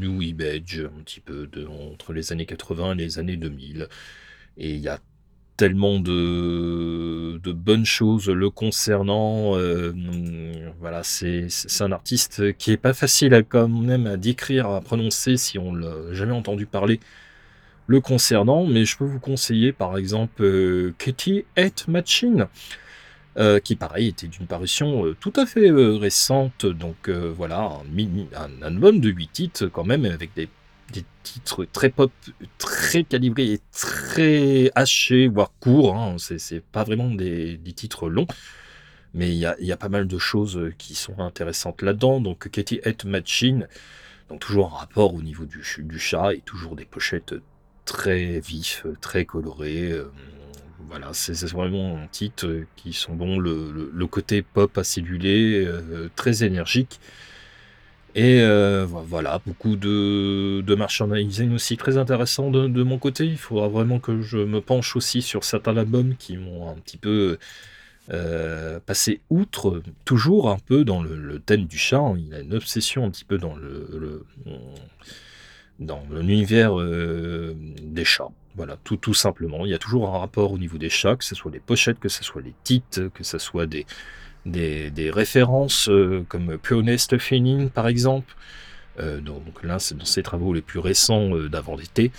[0.00, 3.88] New Image, un petit peu de, entre les années 80 et les années 2000.
[4.58, 5.00] Et il y a
[5.58, 9.56] tellement de, bonnes choses le concernant.
[9.56, 9.92] euh,
[10.80, 11.48] voilà, c'est
[11.80, 15.74] un artiste qui est pas facile à, quand même à décrire, à prononcer si on
[15.74, 17.00] l'a jamais entendu parler
[17.88, 22.46] le concernant, mais je peux vous conseiller par exemple euh, Katie Hate Machine,
[23.36, 27.72] euh, qui pareil était d'une parution tout à fait récente, donc voilà,
[28.36, 30.48] un, un album de 8 titres quand même, avec des,
[30.92, 32.12] des titres très pop,
[32.58, 38.26] très calibrés et très hachés, voire courts, hein, c'est pas vraiment des, titres longs.
[39.14, 42.20] Mais il y a, pas mal de choses qui sont intéressantes là-dedans.
[42.20, 43.66] Donc Katie Hate Machine,
[44.28, 47.34] donc toujours un rapport au niveau du, ch- du chat et toujours des pochettes
[47.84, 49.92] très vifs, très colorés.
[49.92, 50.12] euh,
[50.88, 53.38] voilà, c'est vraiment un titre qui sont bons.
[53.38, 57.00] Le côté pop acidulé, euh, très énergique.
[58.14, 63.26] Et euh, vo- voilà, beaucoup de, de merchandising aussi très intéressant de, mon côté.
[63.26, 66.96] Il faudra vraiment que je me penche aussi sur certains albums qui m'ont un petit
[66.96, 67.38] peu
[68.12, 72.02] euh, passé outre, toujours un peu dans le, thème du chat.
[72.18, 74.24] Il a une obsession un petit peu dans le, le-
[75.78, 78.30] dans l'univers euh, des chats.
[78.56, 79.64] Voilà, tout, tout simplement.
[79.64, 82.00] Il y a toujours un rapport au niveau des chats, que ce soit les pochettes,
[82.00, 83.86] que ce soit les titres, que ce soit des,
[84.46, 88.34] des, références euh, comme Pionest Feeling par exemple.
[89.00, 92.10] Euh, donc là, c'est dans ses travaux les plus récents euh, d'avant d'été.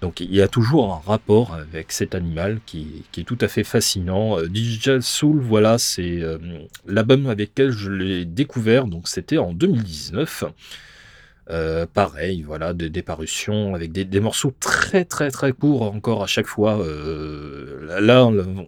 [0.00, 3.64] Donc il y a toujours un rapport avec cet animal qui, est tout à fait
[3.64, 4.40] fascinant.
[4.42, 6.20] Digital Soul, voilà, c'est
[6.86, 10.44] l'album avec lequel je l'ai découvert, donc c'était en 2019.
[11.50, 16.46] Euh, pareil, voilà, des, parutions avec des, morceaux très très très courts encore à chaque
[16.46, 16.76] fois.
[18.00, 18.26] là,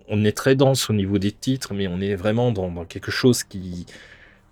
[0.08, 3.44] on est très dense au niveau des titres, mais on est vraiment dans, quelque chose
[3.44, 3.84] qui,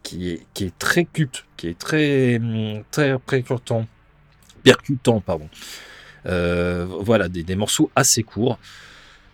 [0.03, 2.39] qui, est, qui est très culte, qui est très,
[2.91, 3.87] très percutant,
[4.63, 5.49] percutant, pardon.
[6.27, 8.59] Euh, voilà, des, morceaux assez courts.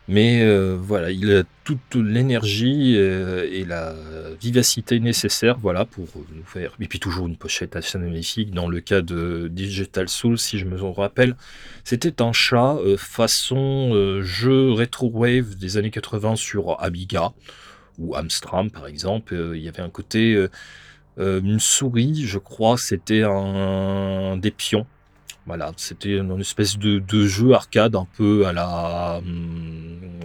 [0.06, 3.94] Mais euh, voilà, il a toute l'énergie euh, et la
[4.38, 6.74] vivacité nécessaire voilà, pour nous faire.
[6.78, 8.50] Et puis toujours une pochette assez magnifique.
[8.50, 11.36] Dans le cas de Digital Soul, si je me rappelle,
[11.84, 17.32] c'était un chat façon jeu retro wave des années 80 sur Amiga
[17.98, 19.34] ou Amstrad par exemple.
[19.54, 20.38] il y avait un côté.
[21.18, 24.86] une souris, je crois, c'était un des pions
[25.46, 29.20] voilà, c'était une espèce de, jeu arcade un peu à la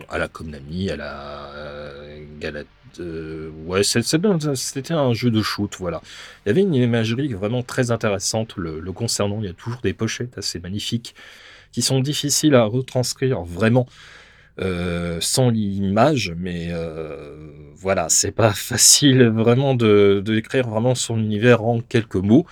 [0.09, 2.63] à la Konami, à la euh, Galat.
[2.99, 6.01] Euh, ouais, c'était un jeu de shoot, voilà.
[6.45, 9.39] Il y avait une imagerie vraiment très intéressante le, concernant.
[9.39, 11.15] Il y a toujours des pochettes assez magnifiques
[11.72, 13.86] qui sont difficiles à retranscrire vraiment
[14.59, 16.74] euh, sans l'image, mais
[17.76, 22.45] voilà, c'est pas facile vraiment décrire vraiment son univers en quelques mots.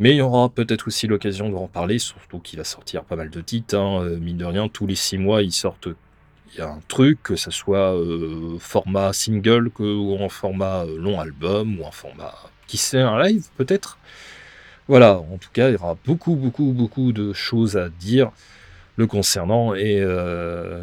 [0.00, 3.16] Mais il y aura peut-être aussi l'occasion de en parler, surtout qu'il va sortir pas
[3.16, 3.76] mal de titres.
[3.76, 4.02] Hein.
[4.02, 5.88] Euh, mine de rien, tous les six mois, ils sortent.
[6.54, 11.20] Il y un truc, que ce soit euh, format single ou en format euh, long
[11.20, 12.34] album ou en format.
[12.66, 13.98] Qui sait, un live peut-être
[14.88, 18.32] Voilà, en tout cas, il y aura beaucoup, beaucoup, beaucoup de choses à dire
[18.96, 20.04] le concernant et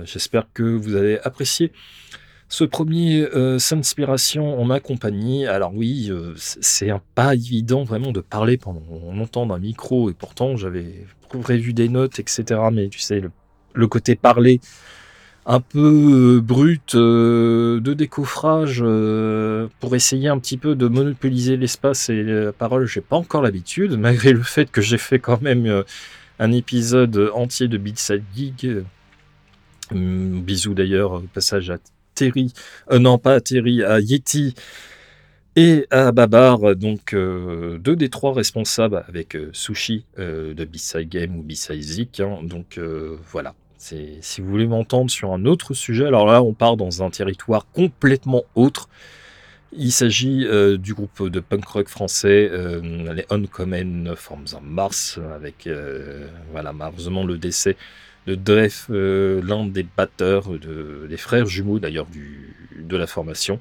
[0.05, 1.71] j'espère que vous avez apprécié
[2.49, 8.21] ce premier euh, inspiration en ma compagnie, alors oui, euh, c'est pas évident vraiment de
[8.21, 8.81] parler pendant
[9.13, 12.45] longtemps d'un micro, et pourtant j'avais prévu des notes, etc.
[12.71, 13.21] Mais tu sais,
[13.73, 14.61] le, côté parler
[15.45, 18.81] un peu euh, brut euh, de décoffrage
[19.79, 23.97] pour essayer un petit peu de monopoliser l'espace et la parole, j'ai pas encore l'habitude,
[23.99, 25.83] malgré le fait que j'ai fait quand même
[26.39, 28.67] un épisode entier de Beatside Geek.
[29.91, 31.77] Hum, bisous d'ailleurs, passage à
[32.21, 33.39] Euh, non pas à
[33.87, 34.53] à Yeti
[35.55, 41.35] et à Babar, donc euh, deux des trois responsables avec euh, Sushi de B-Side Game
[41.35, 42.09] ou B-Side.
[42.19, 42.39] Hein.
[42.43, 42.79] donc
[43.31, 47.09] voilà, si vous voulez m'entendre sur un autre sujet, alors là on part dans un
[47.09, 48.89] territoire complètement autre.
[49.73, 50.47] Il s'agit
[50.79, 52.49] du groupe de punk rock français,
[52.81, 55.67] les Uncommon Forms of Mars, avec
[56.51, 57.75] voilà, malheureusement le décès
[58.27, 62.07] de Dref, euh, l'un des batteurs, de, des frères jumeaux d'ailleurs
[62.77, 63.59] de la formation.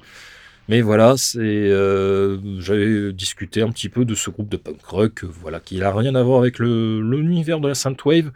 [0.67, 5.23] Mais voilà, c'est, euh, j'avais discuté un petit peu de ce groupe de punk rock,
[5.23, 8.31] voilà, qui n'a rien à voir avec l'univers de la synthwave,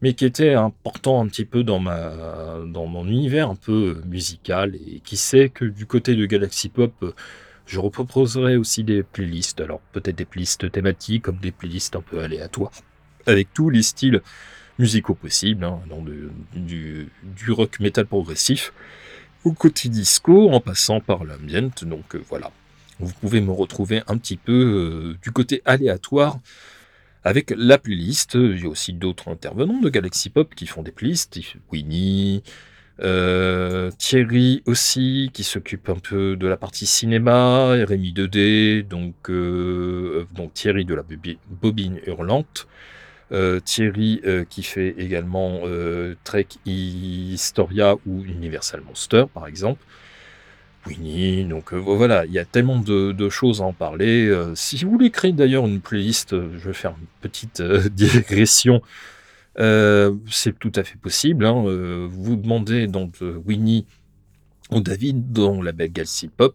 [0.00, 4.76] mais qui était important un petit peu dans, ma, dans mon univers un peu musical,
[4.76, 7.12] et qui sait que du côté de Galaxy Pop,
[7.66, 12.20] je reproposerai aussi des playlists, alors peut-être des playlists thématiques, comme des playlists un peu
[12.20, 12.70] aléatoires,
[13.26, 14.22] avec tous les styles
[14.78, 15.80] musicaux possibles, hein,
[16.54, 17.10] du,
[17.48, 18.72] rock metal progressif
[19.44, 21.70] au côté disco, en passant par l'ambient.
[21.82, 22.50] Donc euh, voilà,
[22.98, 26.38] vous pouvez me retrouver un petit peu euh, du côté aléatoire
[27.24, 28.34] avec la playlist.
[28.34, 31.38] Il y a aussi d'autres intervenants de Galaxy Pop qui font des playlists,
[31.70, 32.42] Winnie.
[33.00, 39.30] Euh, Thierry aussi, qui s'occupe un peu de la partie cinéma, Rémi 2D, donc,
[40.32, 41.02] donc Thierry de la
[41.60, 42.68] bobine hurlante,
[43.32, 49.82] euh, Thierry euh, qui fait également euh, Trek Historia ou Universal Monster par exemple.
[50.86, 54.30] Winnie, donc voilà, il y a tellement de, choses à en parler.
[54.54, 57.62] si vous voulez créer d'ailleurs une playlist, je vais faire une petite
[57.92, 58.82] digression.
[59.56, 61.46] c'est tout à fait possible.
[61.46, 61.64] Hein.
[62.10, 63.14] vous demandez donc
[63.46, 63.86] Winnie
[64.70, 66.54] ou David dans la belle Galaxy Pop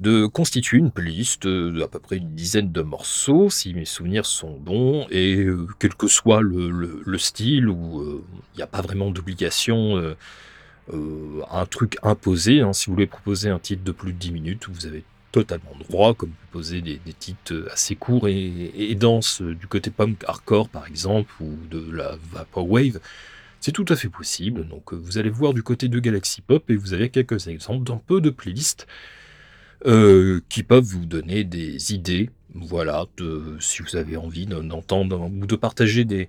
[0.00, 4.56] de constituer une playlist d'à peu près une dizaine de morceaux, si mes souvenirs sont
[4.56, 8.20] bons, et euh, quel que soit le, style, où il euh,
[8.56, 12.60] n'y a pas vraiment d'obligation, euh, un truc imposé.
[12.60, 12.72] Hein.
[12.72, 16.14] si vous voulez proposer un titre de plus de 10 minutes, vous avez totalement droit,
[16.14, 21.30] comme posez des, titres assez courts et, et, denses du côté punk hardcore par exemple,
[21.40, 23.00] ou de la vaporwave.
[23.60, 26.76] C'est tout à fait possible, donc vous allez voir du côté de Galaxy Pop et
[26.76, 28.86] vous avez quelques exemples d'un peu de playlists
[29.86, 35.46] euh, qui peuvent vous donner des idées, voilà, de, si vous avez envie d'entendre ou
[35.46, 36.28] de partager des,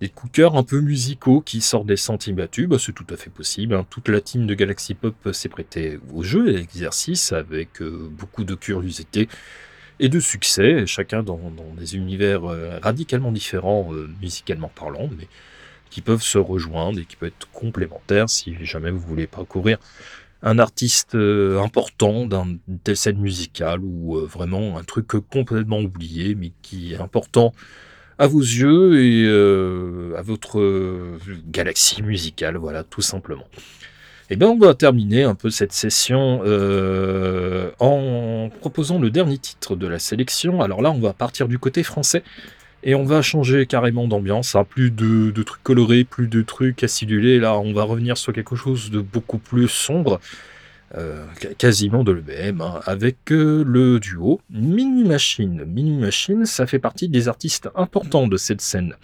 [0.00, 3.06] des coups de cœur un peu musicaux qui sortent des sentiers battus, bah, c'est tout
[3.10, 3.74] à fait possible.
[3.74, 3.86] Hein.
[3.90, 8.08] Toute la team de Galaxy Pop s'est prêtée au jeu et à l'exercice avec euh,
[8.10, 9.28] beaucoup de curiosité
[10.00, 15.28] et de succès, chacun dans, des univers euh, radicalement différents musicalement parlant, mais
[15.90, 19.78] qui peuvent se rejoindre et qui peuvent être complémentaires si jamais vous voulez parcourir
[20.42, 26.34] un artiste euh, important d'une telle scène musicale ou euh, vraiment un truc complètement oublié
[26.34, 27.52] mais qui est important
[28.18, 30.60] à vos yeux et euh, à votre
[31.50, 33.46] galaxie musicale, voilà, tout simplement.
[34.28, 36.42] Et eh bien, on va terminer un peu cette session
[37.80, 40.60] en proposant le dernier titre de la sélection.
[40.60, 42.22] Alors là, on va partir du côté français
[42.82, 44.54] et on va changer carrément d'ambiance.
[44.54, 44.64] Hein.
[44.64, 47.38] Plus de, trucs colorés, plus de trucs acidulés.
[47.38, 50.20] Là, on va revenir sur quelque chose de beaucoup plus sombre.
[50.96, 51.24] Euh,
[51.56, 55.64] quasiment de l'EBM, hein, avec euh, le duo Mini Machine.
[55.64, 58.96] Mini Machine, ça fait partie des artistes importants de cette scène.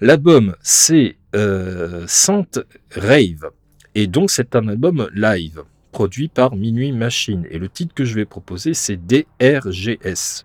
[0.00, 2.58] L'album, c'est euh, Sainte
[2.96, 3.50] Rave.
[3.94, 7.46] Et donc, c'est un album live, produit par Minuit Machine.
[7.48, 10.44] Et le titre que je vais proposer, c'est DRGS.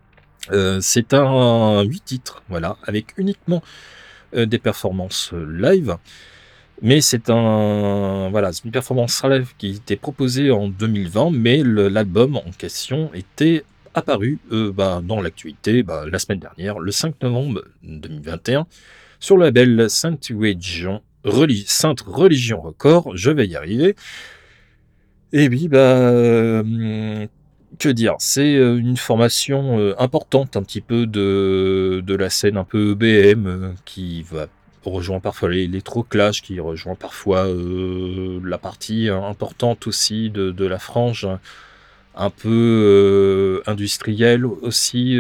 [0.52, 3.62] Euh, c'est un 8 titres, voilà, avec uniquement
[4.36, 5.98] euh, des performances euh, live.
[6.82, 12.52] Mais c'est un voilà, une performance live qui était proposée en 2020, mais l'album en
[12.58, 18.66] question était apparu bah, dans l'actualité bah, la semaine dernière, le 5 novembre 2021,
[19.20, 21.02] sur le label Sainte Religion,
[21.66, 23.18] Sainte Religion Record.
[23.18, 23.98] Je vais y arriver.
[25.34, 26.64] Et oui, bah,
[27.80, 32.58] que dire C'est euh, une formation euh, importante un petit peu de, de la scène
[32.58, 34.48] un peu EBM euh, qui va
[34.86, 41.28] rejoindre parfois l'électro-clash, qui rejoint parfois la partie importante aussi de, de la frange
[42.16, 45.20] un peu industrielle aussi,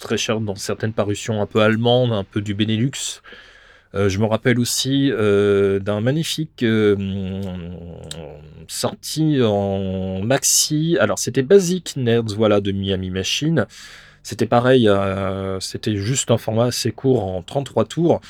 [0.00, 3.22] très chère dans certaines parutions un peu allemandes, un peu du Benelux.
[3.94, 6.96] Euh, je me rappelle aussi euh, d'un magnifique euh,
[8.66, 10.96] sorti en maxi.
[11.00, 13.66] Alors c'était Basic Nerds, voilà, de Miami Machine.
[14.22, 14.88] C'était pareil,
[15.60, 18.20] c'était juste un format assez court en 33 tours.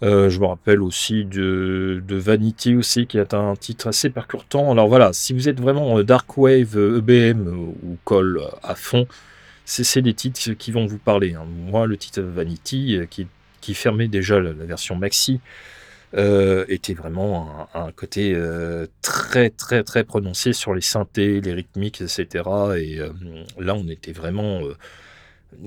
[0.00, 4.72] je me rappelle aussi de, Vanity aussi, qui est un titre assez percutant.
[4.72, 9.06] Alors voilà, si vous êtes vraiment Dark Wave, EBM ou Call à fond,
[9.66, 11.34] c'est des titres qui vont vous parler.
[11.34, 11.44] Hein.
[11.70, 13.26] Moi, le titre Vanity, qui est
[13.60, 15.40] qui fermait déjà la, version maxi,
[16.14, 22.00] euh, était vraiment un, côté euh, très très très prononcé sur les synthés, les rythmiques,
[22.00, 22.26] etc.
[22.78, 23.10] Et euh,
[23.58, 24.60] là, on était vraiment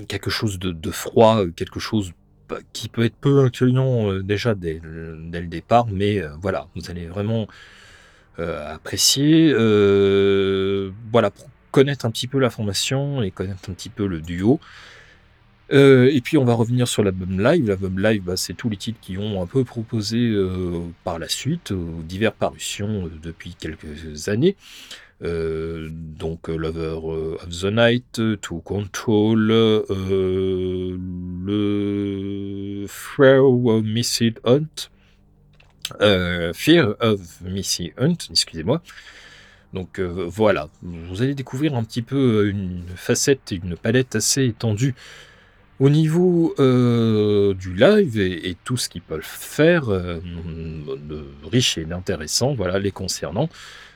[0.08, 2.12] quelque chose de, froid, quelque chose
[2.74, 7.48] qui peut être peu incluant déjà dès, dès, le départ, mais voilà, vous allez vraiment
[8.38, 9.54] apprécier.
[11.12, 14.60] voilà, pour connaître un petit peu la formation et connaître un petit peu le duo.
[15.72, 17.67] Euh, et puis on va revenir sur l'album live.
[17.67, 21.30] L'album live, bah, c'est tous les titres qui ont un peu proposé euh, par la
[21.30, 24.55] suite, aux diverses parutions euh, depuis quelques années.
[25.22, 26.99] donc Lover
[27.43, 29.47] of the Night, To Control,
[31.45, 34.89] le Fear of Missy Hunt,
[36.53, 38.82] Fear of Missy Hunt, excusez-moi.
[39.74, 44.95] Donc voilà, vous allez découvrir un petit peu une facette et une palette assez étendue
[45.82, 50.20] au niveau euh, du live et, tout ce qu'ils peuvent faire euh,
[51.52, 53.50] riche et d'intéressant, voilà, les concernant.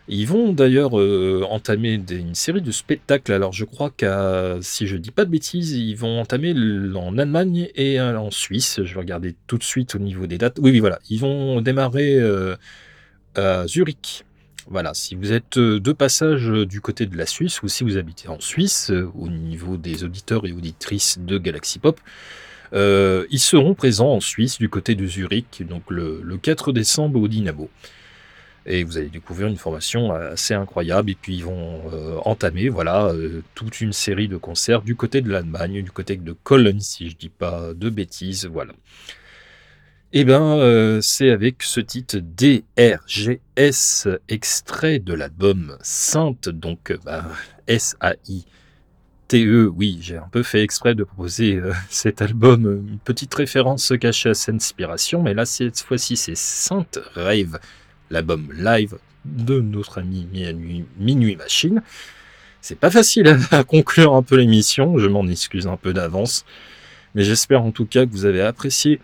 [0.07, 3.31] Ils vont d'ailleurs euh, entamer une série de spectacles.
[3.33, 6.55] Alors je crois qu'à, si je dis pas de bêtises, ils vont entamer
[6.95, 8.81] en Allemagne et en Suisse.
[8.83, 10.57] Je vais regarder tout de suite au niveau des dates.
[10.59, 10.97] Oui, oui, voilà.
[11.11, 12.19] Ils vont démarrer
[13.35, 14.25] à Zurich
[14.67, 17.83] voilà, si vous êtes euh, de passage euh, du côté de la Suisse ou si
[17.83, 21.99] vous habitez en Suisse, euh, au niveau des auditeurs et auditrices de Galaxy Pop,
[22.73, 27.69] ils seront présents en Suisse du côté de Zurich, donc le, 4 décembre au Dynamo.
[28.65, 31.11] Et vous allez découvrir une formation assez incroyable.
[31.11, 31.83] Et puis ils vont
[32.25, 33.13] entamer voilà,
[33.53, 37.13] toute une série de concerts du côté de l'Allemagne, du côté de Cologne, si je
[37.13, 38.45] ne dis pas de bêtises.
[38.45, 38.73] Voilà.
[40.17, 47.25] Eh bien, euh, c'est avec ce titre DRGS, extrait de l'album Sainte, donc euh, bah,
[47.67, 49.69] S-A-I-T-E.
[49.75, 54.29] Oui, j'ai un peu fait exprès de proposer euh, cet album, une petite référence cachée
[54.29, 57.59] à cette inspiration, mais là, cette fois-ci, c'est Sainte Rave,
[58.09, 60.29] l'album live de notre ami
[60.97, 61.83] Minuit Machine.
[62.61, 66.45] C'est pas facile à conclure un peu l'émission, je m'en excuse un peu d'avance,
[67.15, 69.01] mais j'espère en tout cas que vous avez apprécié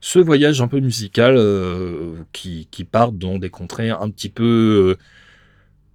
[0.00, 5.04] ce voyage un peu musical euh, qui, part dans des contrées un petit peu euh,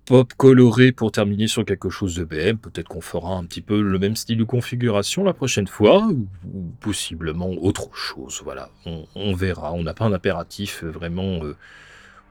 [0.05, 2.57] pop coloré pour terminer sur quelque chose de BM.
[2.57, 6.71] Peut-être qu'on fera un petit peu le même style de configuration la prochaine fois, ou,
[6.81, 8.41] possiblement autre chose.
[8.43, 9.73] Voilà, on, verra.
[9.73, 11.55] On n'a pas un impératif vraiment euh,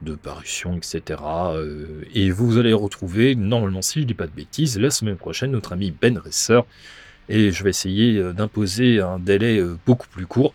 [0.01, 1.19] de parution, etc.
[2.13, 5.73] et vous allez retrouver, normalement, si je dis pas de bêtises, la semaine prochaine, notre
[5.73, 6.61] ami Ben Resser.
[7.27, 10.53] Et je vais essayer d'imposer un délai beaucoup plus court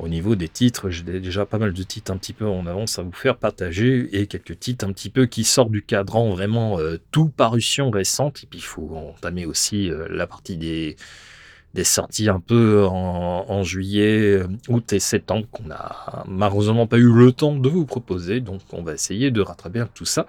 [0.00, 2.98] Au niveau des titres, j'ai déjà pas mal de titres un petit peu en avance
[2.98, 6.80] à vous faire partager et quelques titres un petit peu qui sortent du cadran vraiment
[6.80, 8.42] euh, tout parution récente.
[8.42, 10.96] Et puis il faut entamer aussi euh, la partie des,
[11.74, 17.12] des sorties un peu en, juillet, euh, août et septembre qu'on n'a malheureusement pas eu
[17.12, 18.40] le temps de vous proposer.
[18.40, 20.26] Donc on va essayer de rattraper tout ça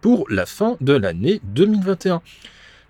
[0.00, 2.22] pour la fin de l'année 2021.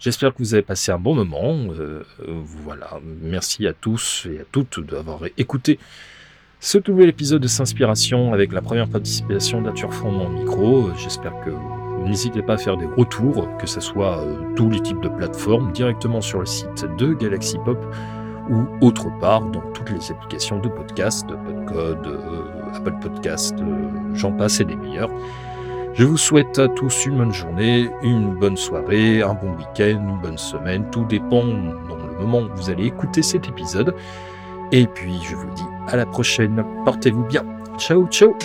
[0.05, 1.57] J'espère que vous avez passé un bon moment.
[1.81, 5.79] Euh, voilà, merci à tous et à toutes d'avoir écouté
[6.61, 10.91] ce nouvel épisode de S'inspiration avec la première participation d'Arthur Fondement au micro.
[10.99, 11.53] J'espère que
[12.07, 15.73] n'hésitez pas à faire des retours, que ce soit euh, tous les types de plateformes,
[15.73, 17.83] directement sur le site de Galaxy Pop
[18.51, 23.55] ou autre part dans toutes les applications de podcast, Podcode, euh, Apple Podcast,
[24.13, 25.09] j'en passe et des meilleurs.
[25.95, 30.21] Je vous souhaite à tous une bonne journée, une bonne soirée, un bon week-end, une
[30.21, 30.91] bonne semaine.
[30.91, 33.95] Tout dépend dans le moment où vous allez écouter cet épisode.
[34.73, 36.65] Et puis je vous dis à la prochaine.
[36.85, 37.45] Portez-vous bien.
[37.79, 38.37] Ciao, ciao